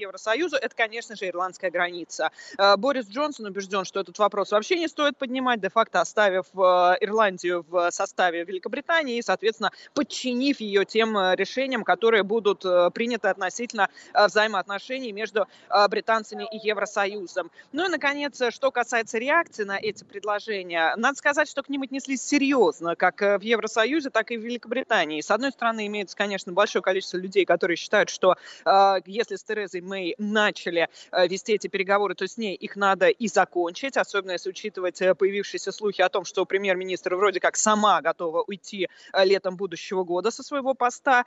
[0.56, 2.32] Евросоюзу, это, конечно же, ирландская граница.
[2.58, 6.58] Э, Борис Джонсон убежден, что этот вопрос вообще не стоит поднимать, де-факто оставив э,
[7.02, 12.64] Ирландию в составе Великобритании и, соответственно, подчинив ее тем э, решениям, которые будут
[12.94, 15.48] приняты относительно взаимоотношений между
[15.90, 17.52] британцами и Евросоюзом.
[17.72, 22.22] Ну и, наконец, что касается реакции на эти предложения, надо сказать, что к ним отнеслись
[22.22, 25.22] серьезно, как в Евросоюзе, так и в Великобритании.
[25.22, 28.36] С одной стороны, имеется, конечно, большое количество людей, которые считают, что
[29.06, 33.28] если с Терезой Мэй начали э, вести эти переговоры, то с ней их надо и
[33.28, 38.44] закончить, особенно если учитывать э, появившиеся слухи о том, что премьер-министр вроде как сама готова
[38.44, 41.26] уйти э, летом будущего года со своего поста.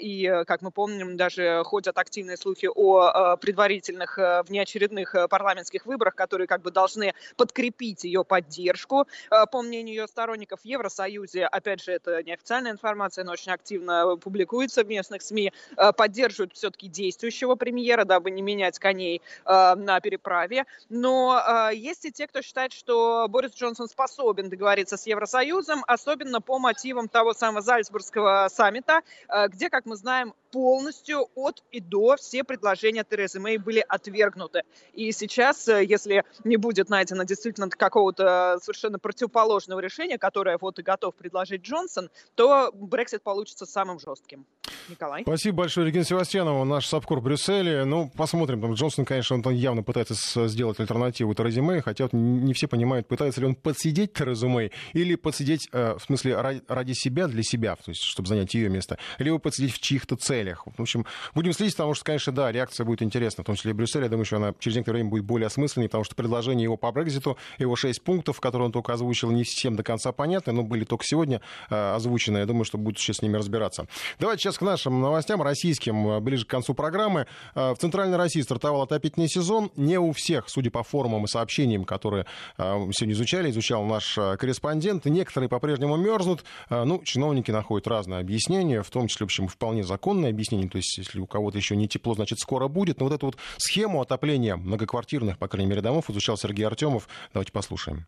[0.00, 6.62] И, как мы помним, даже ходят активные слухи о предварительных внеочередных парламентских выборах, которые как
[6.62, 9.06] бы должны подкрепить ее поддержку.
[9.52, 14.84] По мнению ее сторонников в Евросоюзе, опять же, это неофициальная информация, но очень активно публикуется
[14.84, 15.52] в местных СМИ,
[15.96, 20.66] поддерживают все-таки действующего премьера, дабы не менять коней э, на переправе.
[20.88, 26.40] Но э, есть и те, кто считает, что Борис Джонсон способен договориться с Евросоюзом, особенно
[26.40, 29.02] по мотивам того самого Зальцбургского саммита,
[29.48, 34.62] где, как мы знаем, полностью от и до все предложения Терезы Мэй были отвергнуты.
[34.92, 41.14] И сейчас, если не будет найдено действительно какого-то совершенно противоположного решения, которое вот и готов
[41.14, 44.46] предложить Джонсон, то Брексит получится самым жестким.
[44.88, 45.22] Николай.
[45.22, 47.84] Спасибо большое, Регина Севастьянова, наш САПКОР в Брюсселе.
[47.84, 48.60] Ну, посмотрим.
[48.60, 53.06] Там Джонсон, конечно, он явно пытается сделать альтернативу Терезе Мэй, хотя вот не все понимают,
[53.06, 57.42] пытается ли он подсидеть Терезу Мэй или подсидеть, э, в смысле, ради, ради себя, для
[57.42, 60.37] себя, то есть, чтобы занять ее место, либо подсидеть в чьих-то целях.
[60.76, 63.74] В общем, будем следить, потому что, конечно, да, реакция будет интересна, в том числе и
[63.74, 64.04] в Брюсселе.
[64.04, 66.90] Я думаю, что она через некоторое время будет более осмысленной, потому что предложение его по
[66.92, 70.84] Брекзиту, его шесть пунктов, которые он только озвучил, не всем до конца понятны, но были
[70.84, 72.38] только сегодня э, озвучены.
[72.38, 73.86] Я думаю, что будут сейчас с ними разбираться.
[74.18, 77.26] Давайте сейчас к нашим новостям российским, э, ближе к концу программы.
[77.54, 79.70] Э, в Центральной России стартовал отопительный сезон.
[79.76, 85.04] Не у всех, судя по форумам и сообщениям, которые сегодня изучали, изучал наш корреспондент.
[85.04, 86.44] Некоторые по-прежнему мерзнут.
[86.70, 90.68] Ну, чиновники находят разные объяснения, в том числе, в общем, вполне законные объяснения.
[90.68, 93.00] То есть, если у кого-то еще не тепло, значит, скоро будет.
[93.00, 97.08] Но вот эту вот схему отопления многоквартирных, по крайней мере, домов изучал Сергей Артемов.
[97.32, 98.06] Давайте послушаем.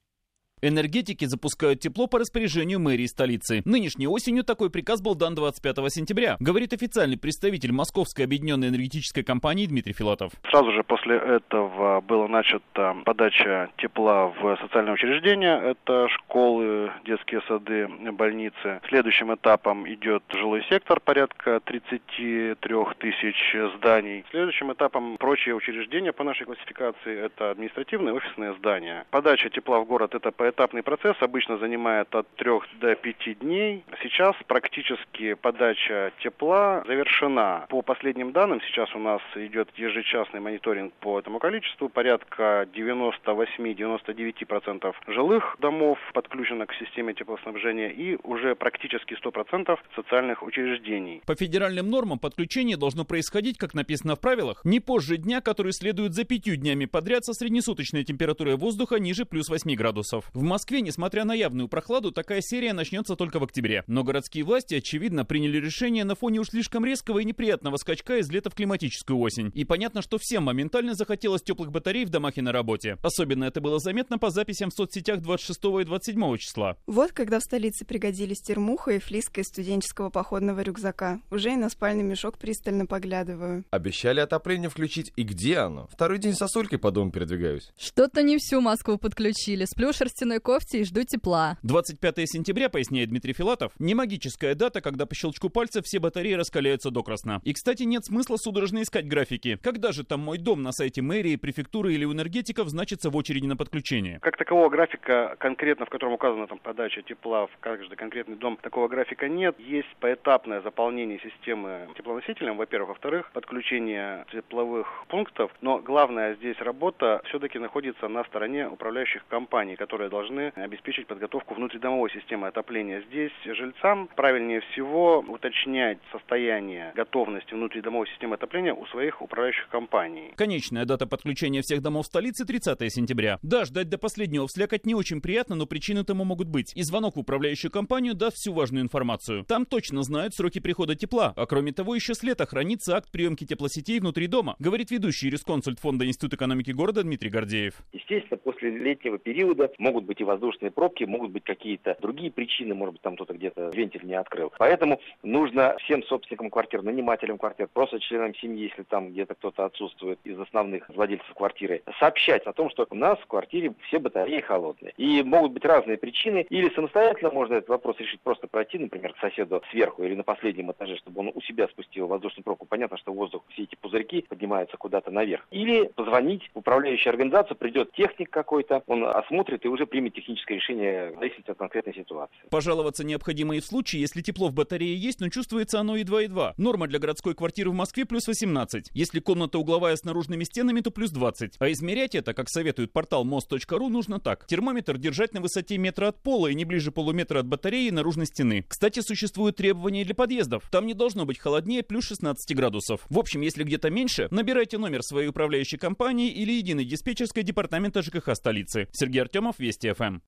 [0.62, 3.62] Энергетики запускают тепло по распоряжению мэрии столицы.
[3.64, 9.66] Нынешней осенью такой приказ был дан 25 сентября, говорит официальный представитель Московской объединенной энергетической компании
[9.66, 10.32] Дмитрий Филатов.
[10.50, 15.56] Сразу же после этого была начата подача тепла в социальные учреждения.
[15.56, 18.80] Это школы, детские сады, больницы.
[18.88, 22.56] Следующим этапом идет жилой сектор, порядка 33
[22.98, 24.24] тысяч зданий.
[24.30, 29.06] Следующим этапом прочие учреждения по нашей классификации это административные офисные здания.
[29.10, 33.84] Подача тепла в город это поэтапный процесс, обычно занимает от 3 до 5 дней.
[34.02, 37.66] Сейчас практически подача тепла завершена.
[37.68, 41.88] По последним данным, сейчас у нас идет ежечасный мониторинг по этому количеству.
[41.88, 51.22] Порядка 98-99% жилых домов подключено к системе теплоснабжения и уже практически 100% социальных учреждений.
[51.26, 56.14] По федеральным нормам подключение должно происходить, как написано в правилах, не позже дня, который следует
[56.14, 60.28] за пятью днями подряд со среднесуточной температурой воздуха ниже плюс 8 градусов.
[60.40, 63.84] В Москве, несмотря на явную прохладу, такая серия начнется только в октябре.
[63.86, 68.30] Но городские власти, очевидно, приняли решение на фоне уж слишком резкого и неприятного скачка из
[68.30, 69.52] лета в климатическую осень.
[69.54, 72.96] И понятно, что всем моментально захотелось теплых батарей в домах и на работе.
[73.02, 76.78] Особенно это было заметно по записям в соцсетях 26 и 27 числа.
[76.86, 81.20] Вот когда в столице пригодились термуха и флиска из студенческого походного рюкзака.
[81.30, 83.66] Уже и на спальный мешок пристально поглядываю.
[83.70, 85.12] Обещали отопление включить.
[85.16, 85.86] И где оно?
[85.92, 87.72] Второй день сосулькой по дому передвигаюсь.
[87.76, 89.66] Что-то не всю Москву подключили.
[89.66, 89.96] Сплю в
[90.30, 91.56] шерстяной кофте и жду тепла.
[91.62, 96.90] 25 сентября, поясняет Дмитрий Филатов, не магическая дата, когда по щелчку пальца все батареи раскаляются
[96.90, 97.40] докрасно.
[97.44, 99.58] И, кстати, нет смысла судорожно искать графики.
[99.62, 103.46] Когда же там мой дом на сайте мэрии, префектуры или у энергетиков значится в очереди
[103.46, 104.20] на подключение?
[104.20, 108.88] Как такового графика конкретно, в котором указана там подача тепла в каждый конкретный дом, такого
[108.88, 109.56] графика нет.
[109.58, 112.90] Есть поэтапное заполнение системы теплоносителем, во-первых.
[112.90, 115.50] Во-вторых, подключение тепловых пунктов.
[115.60, 122.10] Но главная здесь работа все-таки находится на стороне управляющих компаний, которые должны обеспечить подготовку внутридомовой
[122.10, 123.02] системы отопления.
[123.08, 130.32] Здесь жильцам правильнее всего уточнять состояние готовности внутридомовой системы отопления у своих управляющих компаний.
[130.36, 133.38] Конечная дата подключения всех домов столицы 30 сентября.
[133.42, 136.72] Да, ждать до последнего вслякать не очень приятно, но причины тому могут быть.
[136.76, 139.44] И звонок в управляющую компанию даст всю важную информацию.
[139.44, 143.44] Там точно знают сроки прихода тепла, а кроме того еще с лета хранится акт приемки
[143.44, 147.74] теплосетей внутри дома, говорит ведущий юрисконсульт фонда Института экономики города Дмитрий Гордеев.
[147.92, 152.94] Естественно, после летнего периода могут быть и воздушные пробки, могут быть какие-то другие причины, может
[152.94, 154.52] быть, там кто-то где-то вентиль не открыл.
[154.58, 160.18] Поэтому нужно всем собственникам квартир, нанимателям квартир, просто членам семьи, если там где-то кто-то отсутствует
[160.24, 164.92] из основных владельцев квартиры, сообщать о том, что у нас в квартире все батареи холодные.
[164.96, 166.44] И могут быть разные причины.
[166.50, 170.72] Или самостоятельно можно этот вопрос решить, просто пройти, например, к соседу сверху или на последнем
[170.72, 172.66] этаже, чтобы он у себя спустил воздушную пробку.
[172.66, 175.46] Понятно, что воздух, все эти пузырьки поднимаются куда-то наверх.
[175.52, 181.10] Или позвонить в управляющую организацию, придет техник какой-то, он осмотрит и уже примет техническое решение
[181.10, 182.34] в зависимости от конкретной ситуации.
[182.50, 186.54] Пожаловаться необходимо и в случае, если тепло в батарее есть, но чувствуется оно едва-едва.
[186.56, 188.90] Норма для городской квартиры в Москве плюс 18.
[188.94, 191.56] Если комната угловая с наружными стенами, то плюс 20.
[191.58, 194.46] А измерять это, как советует портал мост.ру, нужно так.
[194.46, 198.26] Термометр держать на высоте метра от пола и не ближе полуметра от батареи и наружной
[198.26, 198.64] стены.
[198.68, 200.68] Кстати, существуют требования для подъездов.
[200.70, 203.04] Там не должно быть холоднее плюс 16 градусов.
[203.08, 208.34] В общем, если где-то меньше, набирайте номер своей управляющей компании или единой диспетчерской департамента ЖКХ
[208.34, 208.88] столицы.
[208.92, 210.20] Сергей Артемов, Вести ФМ.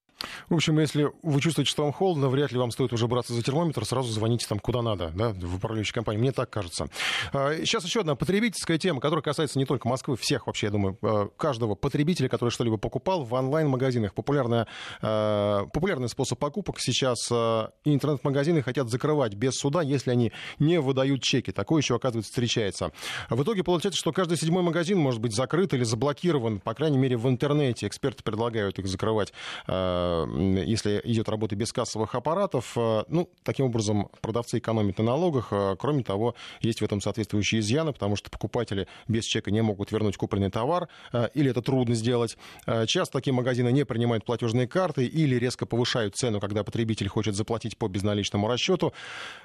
[0.48, 3.42] В общем, если вы чувствуете, что вам холодно, вряд ли вам стоит уже браться за
[3.42, 6.20] термометр, сразу звоните там куда надо, да, в управляющую компанию.
[6.20, 6.88] Мне так кажется.
[7.32, 10.96] Сейчас еще одна потребительская тема, которая касается не только Москвы, всех вообще, я думаю,
[11.36, 14.14] каждого потребителя, который что-либо покупал в онлайн-магазинах.
[14.14, 14.66] Популярная,
[15.00, 17.30] популярный способ покупок сейчас
[17.84, 21.52] интернет-магазины хотят закрывать без суда, если они не выдают чеки.
[21.52, 22.92] Такое еще, оказывается, встречается.
[23.30, 27.16] В итоге получается, что каждый седьмой магазин может быть закрыт или заблокирован, по крайней мере,
[27.16, 27.86] в интернете.
[27.86, 29.32] Эксперты предлагают их закрывать
[30.66, 32.76] если идет работа без кассовых аппаратов.
[32.76, 35.52] Ну, таким образом, продавцы экономят на налогах.
[35.78, 40.16] Кроме того, есть в этом соответствующие изъяны, потому что покупатели без чека не могут вернуть
[40.16, 40.88] купленный товар,
[41.34, 42.36] или это трудно сделать.
[42.86, 47.76] Часто такие магазины не принимают платежные карты или резко повышают цену, когда потребитель хочет заплатить
[47.76, 48.92] по безналичному расчету.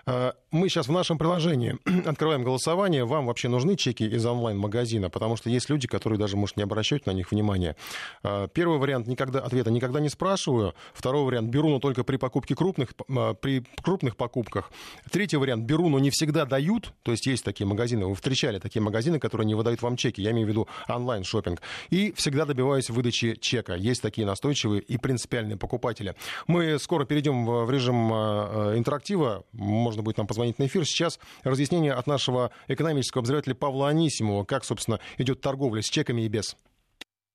[0.05, 1.77] Мы сейчас в нашем приложении
[2.07, 3.05] открываем голосование.
[3.05, 5.09] Вам вообще нужны чеки из онлайн-магазина?
[5.09, 7.75] Потому что есть люди, которые даже, может, не обращают на них внимания.
[8.53, 10.09] Первый вариант никогда, ответа никогда не
[10.47, 10.73] спрашиваю.
[10.93, 12.95] Второй вариант беру, но только при покупке крупных,
[13.41, 14.71] при крупных покупках.
[15.11, 16.93] Третий вариант беру, но не всегда дают.
[17.03, 20.21] То есть есть такие магазины, вы встречали такие магазины, которые не выдают вам чеки.
[20.21, 21.61] Я имею в виду онлайн-шопинг.
[21.89, 23.75] И всегда добиваюсь выдачи чека.
[23.75, 26.15] Есть такие настойчивые и принципиальные покупатели.
[26.47, 28.11] Мы скоро перейдем в режим
[28.77, 29.43] интерактива.
[29.51, 30.85] Можно будет нам позвонить на эфир.
[30.85, 36.27] Сейчас разъяснение от нашего экономического обозревателя Павла Анисимова, как, собственно, идет торговля с чеками и
[36.27, 36.55] без.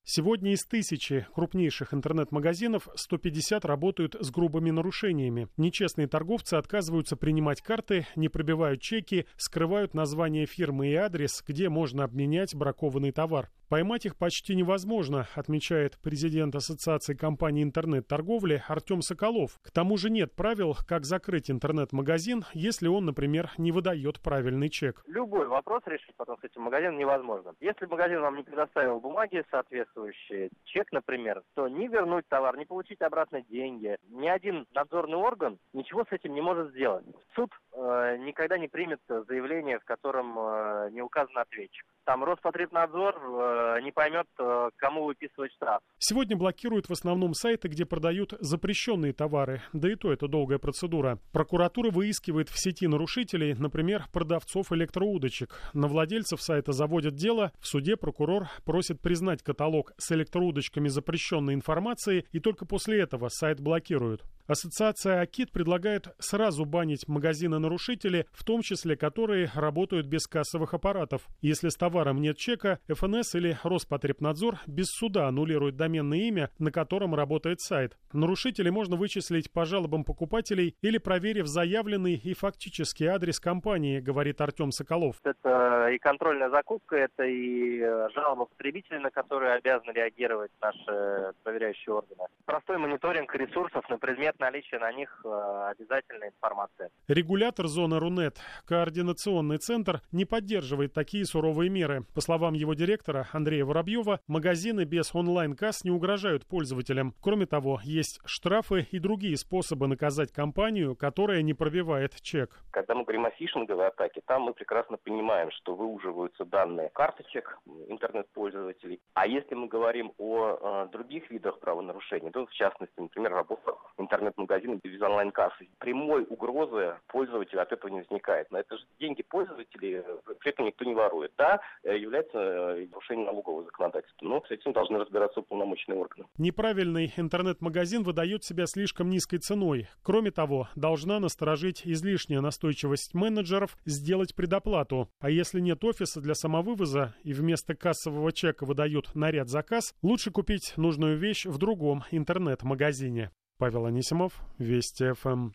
[0.05, 5.47] Сегодня из тысячи крупнейших интернет-магазинов 150 работают с грубыми нарушениями.
[5.57, 12.03] Нечестные торговцы отказываются принимать карты, не пробивают чеки, скрывают название фирмы и адрес, где можно
[12.03, 13.51] обменять бракованный товар.
[13.73, 19.59] Поймать их почти невозможно, отмечает президент Ассоциации компаний интернет-торговли Артем Соколов.
[19.63, 25.03] К тому же нет правил, как закрыть интернет-магазин, если он, например, не выдает правильный чек.
[25.07, 27.55] Любой вопрос решить потом с этим магазином невозможно.
[27.61, 33.01] Если магазин вам не предоставил бумаги соответствующие, чек, например, то не вернуть товар, не получить
[33.01, 37.07] обратно деньги, ни один надзорный орган ничего с этим не может сделать.
[37.35, 41.87] Суд э, никогда не примет заявление, в котором э, не указан ответчик.
[42.05, 45.81] Там Роспотребнадзор э, не поймет, э, кому выписывать штраф.
[45.99, 51.19] Сегодня блокируют в основном сайты, где продают запрещенные товары, да и то это долгая процедура.
[51.33, 55.61] Прокуратура выискивает в сети нарушителей, например, продавцов электроудочек.
[55.73, 62.27] На владельцев сайта заводят дело, в суде прокурор просит признать каталог с электроудочками запрещенной информацией,
[62.33, 64.23] и только после этого сайт блокируют.
[64.53, 71.23] Ассоциация «Акит» предлагает сразу банить магазины-нарушители, в том числе которые работают без кассовых аппаратов.
[71.41, 77.15] Если с товаром нет чека, ФНС или Роспотребнадзор без суда аннулирует доменное имя, на котором
[77.15, 77.97] работает сайт.
[78.13, 84.71] Нарушителей можно вычислить по жалобам покупателей или проверив заявленный и фактический адрес компании, говорит Артем
[84.71, 85.17] Соколов.
[85.25, 91.95] Это и контрольная закупка, это и э, жалоба потребителей, на которые обязаны реагировать наши проверяющие
[91.95, 92.29] органы.
[92.45, 96.91] Простой мониторинг ресурсов на предмет наличия на них э, обязательной информации.
[97.09, 102.05] Регулятор зоны Рунет, координационный центр, не поддерживает такие суровые меры.
[102.15, 107.15] По словам его директора Андрея Воробьева, магазины без онлайн-касс не угрожают пользователям.
[107.23, 112.63] Кроме того, есть штрафы и другие способы наказать компанию, которая не пробивает чек.
[112.71, 119.01] Когда мы говорим о фишинговой атаке, там мы прекрасно понимаем, что выуживаются данные карточек интернет-пользователей.
[119.15, 123.75] А если мы говорим о э, других видах правонарушений, то в частности, например, работа
[124.23, 128.51] интернет-магазина без онлайн-кассы, прямой угрозы пользователя от этого не возникает.
[128.51, 130.03] Но это же деньги пользователей,
[130.39, 131.33] при этом никто не ворует.
[131.37, 136.27] Да, э, является э, нарушением налогового законодательства, но с этим должны разбираться уполномоченные органы.
[136.39, 139.89] Неправильный интернет-магазин выдает себя слишком низкой ценой.
[140.03, 145.09] Кроме того, должна насторожить излишняя настойчивость менеджеров сделать предоплату.
[145.21, 150.75] А если нет офиса для самовывоза и вместо кассового чека выдают наряд заказ, лучше купить
[150.77, 153.31] нужную вещь в другом интернет-магазине.
[153.59, 155.51] Павел Анисимов, Вести ФМ.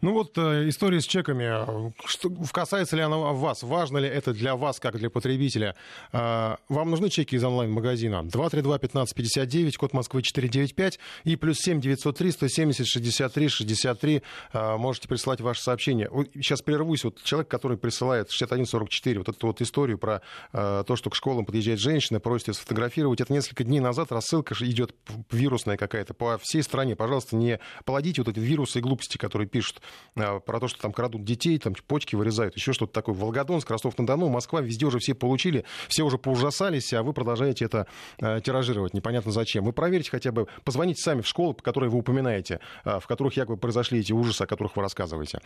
[0.00, 1.92] Ну вот э, история с чеками.
[2.06, 3.62] Что, касается ли она вас?
[3.62, 5.74] Важно ли это для вас, как для потребителя?
[6.12, 8.24] Э, вам нужны чеки из онлайн-магазина?
[8.24, 14.22] 232-1559, код Москвы 495 и плюс 7 903 170 63 63.
[14.52, 16.10] Э, можете присылать ваше сообщение.
[16.34, 17.04] Сейчас прервусь.
[17.04, 21.44] Вот человек, который присылает 6144, вот эту вот историю про э, то, что к школам
[21.44, 23.20] подъезжает женщина, просит ее сфотографировать.
[23.20, 24.94] Это несколько дней назад рассылка идет
[25.30, 26.96] вирусная какая-то по всей стране.
[26.96, 29.80] Пожалуйста, не плодите вот эти вирусы и глупости, которые пишут
[30.16, 33.14] э, про то, что там крадут детей, там почки вырезают, еще что-то такое.
[33.14, 37.86] Волгодонск, Ростов-на-Дону, Москва, везде уже все получили, все уже поужасались, а вы продолжаете это
[38.18, 38.94] э, тиражировать.
[38.94, 39.64] Непонятно зачем.
[39.64, 43.56] Вы проверьте хотя бы, позвоните сами в школы, которые вы упоминаете, э, в которых якобы
[43.56, 45.38] произошли эти ужасы, о которых вы рассказываете.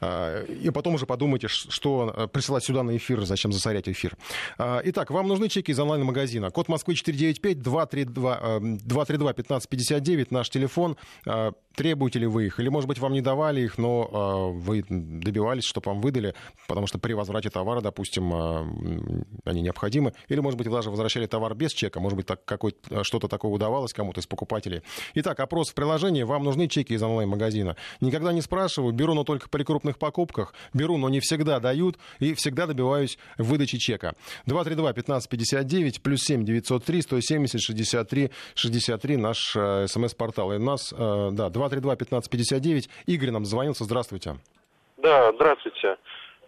[0.00, 4.16] И потом уже подумайте, что присылать сюда на эфир, зачем засорять эфир.
[4.58, 6.50] Итак, вам нужны чеки из онлайн-магазина.
[6.50, 10.96] Код Москвы 495 232 232 1559, наш телефон.
[11.76, 12.58] Требуете ли вы их?
[12.58, 16.34] Или, может быть, вам не давали их, но э, вы добивались, чтобы вам выдали,
[16.66, 20.14] потому что при возврате товара, допустим, э, они необходимы.
[20.28, 22.00] Или, может быть, вы даже возвращали товар без чека.
[22.00, 22.40] Может быть, так,
[23.02, 24.80] что-то такое удавалось кому-то из покупателей.
[25.16, 26.22] Итак, опрос в приложении.
[26.22, 27.76] Вам нужны чеки из онлайн-магазина?
[28.00, 28.94] Никогда не спрашиваю.
[28.94, 30.54] Беру, но только при крупных покупках.
[30.72, 31.98] Беру, но не всегда дают.
[32.20, 34.14] И всегда добиваюсь выдачи чека.
[34.46, 39.54] 232-1559, плюс 7 903 170 63 63 наш
[39.90, 40.54] смс-портал.
[40.54, 42.88] И у нас, да, 2 232-1559.
[43.06, 43.84] Игорь нам звонился.
[43.84, 44.36] Здравствуйте.
[44.96, 45.96] Да, здравствуйте.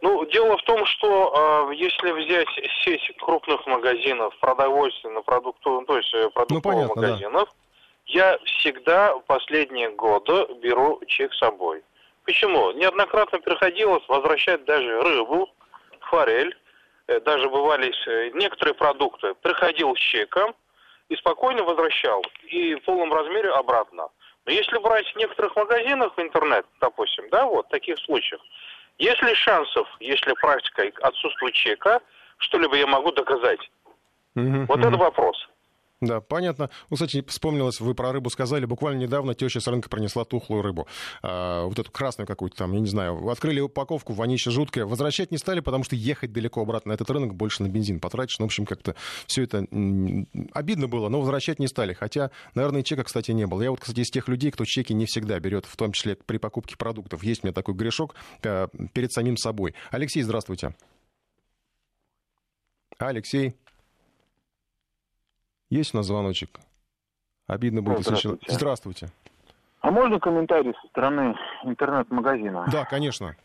[0.00, 2.48] Ну, дело в том, что э, если взять
[2.84, 7.54] сеть крупных магазинов, продовольственных, продуктов, то есть э, продуктовых ну, понятно, магазинов, да.
[8.06, 11.82] я всегда последние годы беру чек с собой.
[12.24, 12.72] Почему?
[12.72, 15.48] Неоднократно приходилось возвращать даже рыбу,
[16.00, 16.56] форель,
[17.08, 19.34] э, даже бывали э, некоторые продукты.
[19.40, 20.54] Приходил с чеком
[21.08, 22.22] и спокойно возвращал.
[22.44, 24.08] И в полном размере обратно.
[24.48, 28.40] Но если брать в некоторых магазинах интернет, допустим, да, вот в таких случаях,
[28.96, 32.00] если шансов, если практика отсутствует чека,
[32.38, 33.60] что-либо я могу доказать.
[34.36, 34.64] Mm-hmm.
[34.64, 35.36] Вот это вопрос.
[36.00, 36.70] Да, понятно.
[36.90, 40.86] Ну, кстати, вспомнилось, вы про рыбу сказали, буквально недавно теща с рынка принесла тухлую рыбу.
[41.22, 43.28] А, вот эту красную какую-то там, я не знаю.
[43.28, 44.86] Открыли упаковку, вонище жуткое.
[44.86, 48.38] Возвращать не стали, потому что ехать далеко обратно на этот рынок больше на бензин потратишь.
[48.38, 48.94] Ну, в общем, как-то
[49.26, 49.66] все это
[50.52, 51.94] обидно было, но возвращать не стали.
[51.94, 53.62] Хотя, наверное, чека, кстати, не было.
[53.62, 56.38] Я вот, кстати, из тех людей, кто чеки не всегда берет, в том числе при
[56.38, 57.24] покупке продуктов.
[57.24, 59.74] Есть у меня такой грешок э, перед самим собой.
[59.90, 60.76] Алексей, здравствуйте.
[62.98, 63.56] Алексей.
[65.70, 66.60] Есть у нас звоночек?
[67.46, 68.38] Обидно будет, Здравствуйте.
[68.42, 68.56] если...
[68.56, 69.08] Здравствуйте.
[69.80, 72.66] А можно комментарий со стороны интернет-магазина?
[72.70, 73.36] Да, конечно.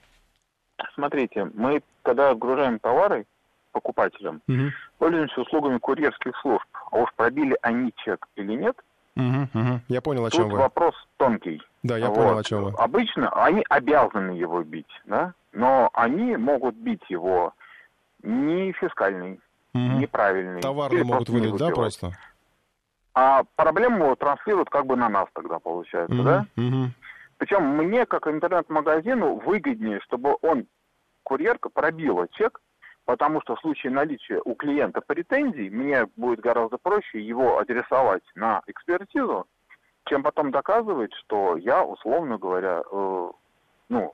[0.95, 3.25] Смотрите, мы, когда отгружаем товары
[3.71, 4.71] покупателям, угу.
[4.97, 6.65] пользуемся услугами курьерских служб.
[6.91, 8.75] А уж пробили они чек или нет,
[9.15, 9.81] угу, угу.
[9.87, 10.59] Я понял, о чем Тут вы.
[10.59, 11.61] вопрос тонкий.
[11.83, 12.15] Да, я вот.
[12.15, 12.71] понял, о чем вы.
[12.77, 15.33] Обычно они обязаны его бить, да?
[15.51, 17.53] Но они могут бить его
[18.23, 19.39] не фискальный,
[19.73, 19.99] угу.
[19.99, 20.61] неправильный.
[20.61, 22.11] Товарно могут выдать, да, просто?
[23.13, 26.45] А проблему транслируют как бы на нас тогда, получается, угу, да?
[26.57, 26.91] Угу.
[27.37, 30.65] Причем мне, как интернет-магазину, выгоднее, чтобы он,
[31.23, 32.61] курьерка, пробила чек,
[33.05, 38.61] потому что в случае наличия у клиента претензий, мне будет гораздо проще его адресовать на
[38.67, 39.45] экспертизу,
[40.05, 43.31] чем потом доказывать, что я, условно говоря, э,
[43.89, 44.13] ну,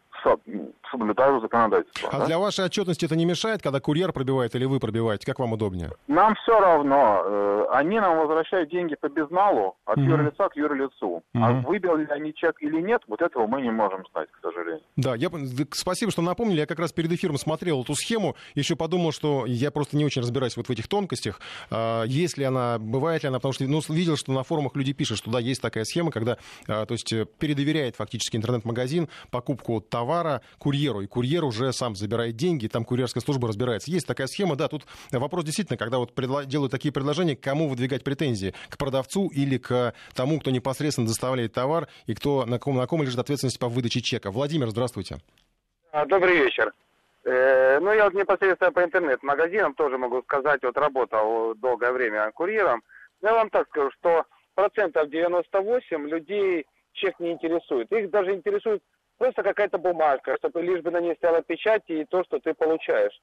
[0.91, 2.09] соблюдаю законодательство.
[2.11, 2.25] А да?
[2.25, 5.25] для вашей отчетности это не мешает, когда курьер пробивает или вы пробиваете?
[5.25, 5.91] Как вам удобнее?
[6.07, 7.21] Нам все равно.
[7.25, 10.09] Э, они нам возвращают деньги по безналу от Мгм.
[10.09, 11.21] юрлица к юрлицу.
[11.33, 11.61] А Мгм.
[11.63, 14.81] выбили ли они чек или нет, вот этого мы не можем знать, к сожалению.
[14.97, 15.29] Да, я,
[15.71, 16.59] спасибо, что напомнили.
[16.59, 20.21] Я как раз перед эфиром смотрел эту схему, еще подумал, что я просто не очень
[20.21, 21.39] разбираюсь вот в этих тонкостях.
[21.71, 24.93] А, есть ли она, бывает ли она, потому что ну, видел, что на форумах люди
[24.93, 26.37] пишут, что да, есть такая схема, когда
[26.67, 29.98] а, то есть, э, передоверяет фактически интернет-магазин покупку товара
[30.57, 33.91] курьеру, и курьер уже сам забирает деньги, там курьерская служба разбирается.
[33.91, 36.13] Есть такая схема, да, тут вопрос действительно, когда вот
[36.47, 38.53] делают такие предложения, кому выдвигать претензии?
[38.69, 43.03] К продавцу или к тому, кто непосредственно доставляет товар, и кто, на ком, на ком
[43.03, 44.31] лежит ответственность по выдаче чека?
[44.31, 45.17] Владимир, здравствуйте.
[45.91, 46.73] А, Добрый вечер.
[47.25, 52.81] Э, ну, я вот непосредственно по интернет-магазинам тоже могу сказать, вот работал долгое время курьером.
[53.21, 54.25] Я вам так скажу, что
[54.55, 57.91] процентов 98 людей чек не интересует.
[57.91, 58.81] Их даже интересует
[59.19, 63.19] просто какая-то бумажка, чтобы лишь бы на ней стояла печать и то, что ты получаешь.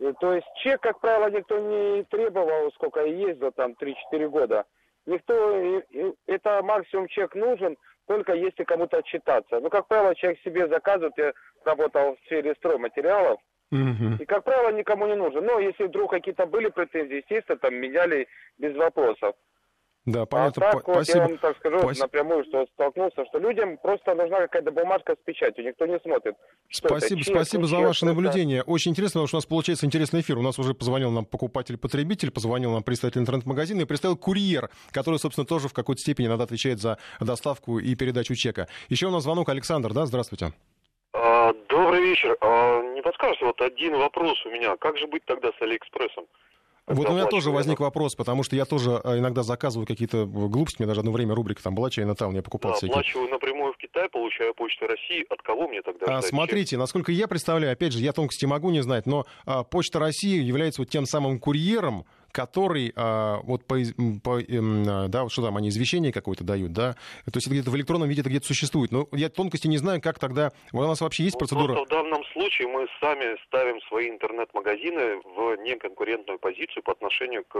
[0.00, 4.64] Э, То есть чек, как правило, никто не требовал, сколько я ездил, там 3-4 года.
[5.06, 9.60] Никто, и- и это максимум чек нужен, только если кому-то отчитаться.
[9.60, 11.32] Ну, как правило, человек себе заказывает, я
[11.64, 13.40] работал в сфере стройматериалов,
[14.20, 15.44] и, как правило, никому не нужен.
[15.44, 19.34] Но если вдруг какие-то были претензии, естественно, там меняли без вопросов.
[20.06, 20.60] Да, А понятно.
[20.62, 21.18] так, По- вот Спасибо.
[21.18, 25.24] я вам так скажу Спас- напрямую, что столкнулся, что людям просто нужна какая-то бумажка с
[25.24, 26.36] печатью, никто не смотрит.
[26.68, 28.62] что Спасибо, чек, спасибо за ваше это- наблюдение.
[28.62, 30.38] Очень интересно, потому что у нас получается интересный эфир.
[30.38, 35.44] У нас уже позвонил нам покупатель-потребитель, позвонил нам представитель интернет-магазина и представил курьер, который, собственно,
[35.46, 38.68] тоже в какой-то степени иногда отвечает за доставку и передачу чека.
[38.88, 40.06] Еще у нас звонок Александр, да?
[40.06, 40.52] Здравствуйте.
[41.12, 42.36] А, Добрый вечер.
[42.40, 44.76] А, Не подскажете, вот один вопрос у меня.
[44.76, 46.24] Как же быть тогда с Алиэкспрессом?
[46.86, 50.80] Вот у меня тоже возник вопрос, потому что я тоже э, иногда заказываю какие-то глупости.
[50.80, 52.92] У меня даже одно время рубрика там была «Чайна Таун», я покупал Да, всякие.
[52.92, 55.26] оплачиваю напрямую в Китай, получаю почту России.
[55.28, 58.70] От кого мне тогда А, ждать Смотрите, насколько я представляю, опять же, я тонкости могу
[58.70, 62.04] не знать, но а, Почта России является вот тем самым курьером,
[62.36, 63.76] который а, вот по,
[64.22, 66.92] по, эм, а, да, вот что там, они извещение какое-то дают, да,
[67.24, 68.92] то есть это где-то в электронном виде это где-то существует.
[68.92, 71.72] Но я тонкости не знаю, как тогда, вот у нас вообще есть процедура...
[71.72, 77.56] Просто в данном случае мы сами ставим свои интернет-магазины в неконкурентную позицию по отношению к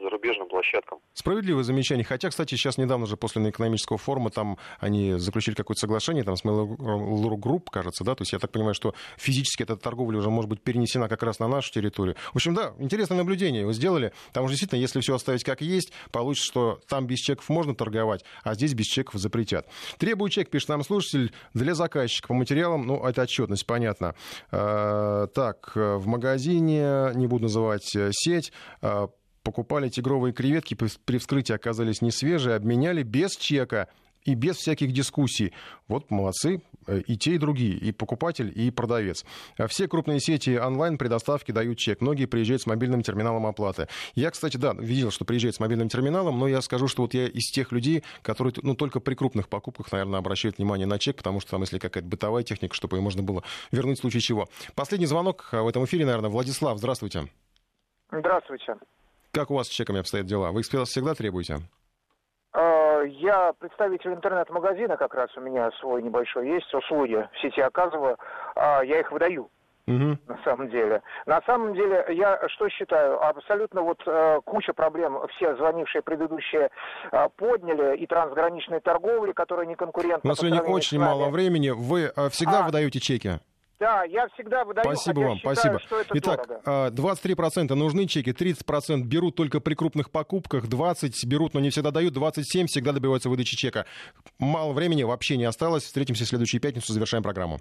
[0.00, 0.98] зарубежным площадкам.
[1.14, 2.04] Справедливое замечание.
[2.04, 6.44] Хотя, кстати, сейчас недавно же после экономического форума там они заключили какое-то соглашение там, с
[6.44, 8.16] Mail.ru Group, кажется, да?
[8.16, 11.38] То есть я так понимаю, что физически эта торговля уже может быть перенесена как раз
[11.38, 12.16] на нашу территорию.
[12.32, 14.12] В общем, да, интересное наблюдение вы сделали.
[14.28, 18.24] Потому что действительно, если все оставить как есть, получится, что там без чеков можно торговать,
[18.42, 19.66] а здесь без чеков запретят.
[19.98, 24.14] Требую чек, пишет нам слушатель, для заказчика по материалам, ну, это отчетность, понятно.
[24.50, 28.52] Э, Так, э, в магазине, не буду называть э, сеть,
[29.42, 33.88] покупали тигровые креветки, при- вскрытии оказались не свежие, обменяли без чека
[34.24, 35.52] и без всяких дискуссий.
[35.86, 39.24] Вот молодцы и те, и другие, и покупатель, и продавец.
[39.58, 42.00] А Все крупные сети онлайн предоставки дают чек.
[42.00, 43.88] Многие приезжают с мобильным терминалом оплаты.
[44.14, 47.26] Я, кстати, да, видел, что приезжают с мобильным терминалом, но я скажу, что вот я
[47.26, 51.40] из тех людей, которые ну, только при крупных покупках, наверное, обращают внимание на чек, потому
[51.40, 54.48] что там, если какая-то бытовая техника, чтобы ее можно было вернуть в случае чего.
[54.74, 57.28] Последний звонок а, в этом эфире, наверное, Владислав, здравствуйте.
[58.10, 58.76] Здравствуйте.
[59.32, 60.52] Как у вас с чеками обстоят дела?
[60.52, 61.60] Вы их всегда требуете?
[62.56, 68.16] Э, Я представитель интернет-магазина, как раз у меня свой небольшой есть, услуги в сети оказываю,
[68.54, 69.50] а я их выдаю.
[69.86, 70.18] угу.
[70.26, 71.02] на самом деле.
[71.26, 76.70] На самом деле, я что считаю, абсолютно вот э, куча проблем все звонившие предыдущие
[77.12, 80.20] э, подняли, и трансграничной торговли, которая не конкурентна.
[80.24, 81.70] У нас сегодня очень мало времени.
[81.70, 83.38] Вы э, всегда а, выдаете чеки?
[83.78, 85.80] Да, я всегда выдаю, Спасибо вам, считаю, спасибо.
[85.80, 86.96] Что это Итак, дорого.
[86.96, 91.90] 23% а, нужны чеки, 30% берут только при крупных покупках, 20% берут, но не всегда
[91.90, 93.84] дают, 27% всегда добиваются выдачи чека.
[94.38, 95.84] Мало времени вообще не осталось.
[95.84, 97.60] Встретимся в следующую пятницу, завершаем программу.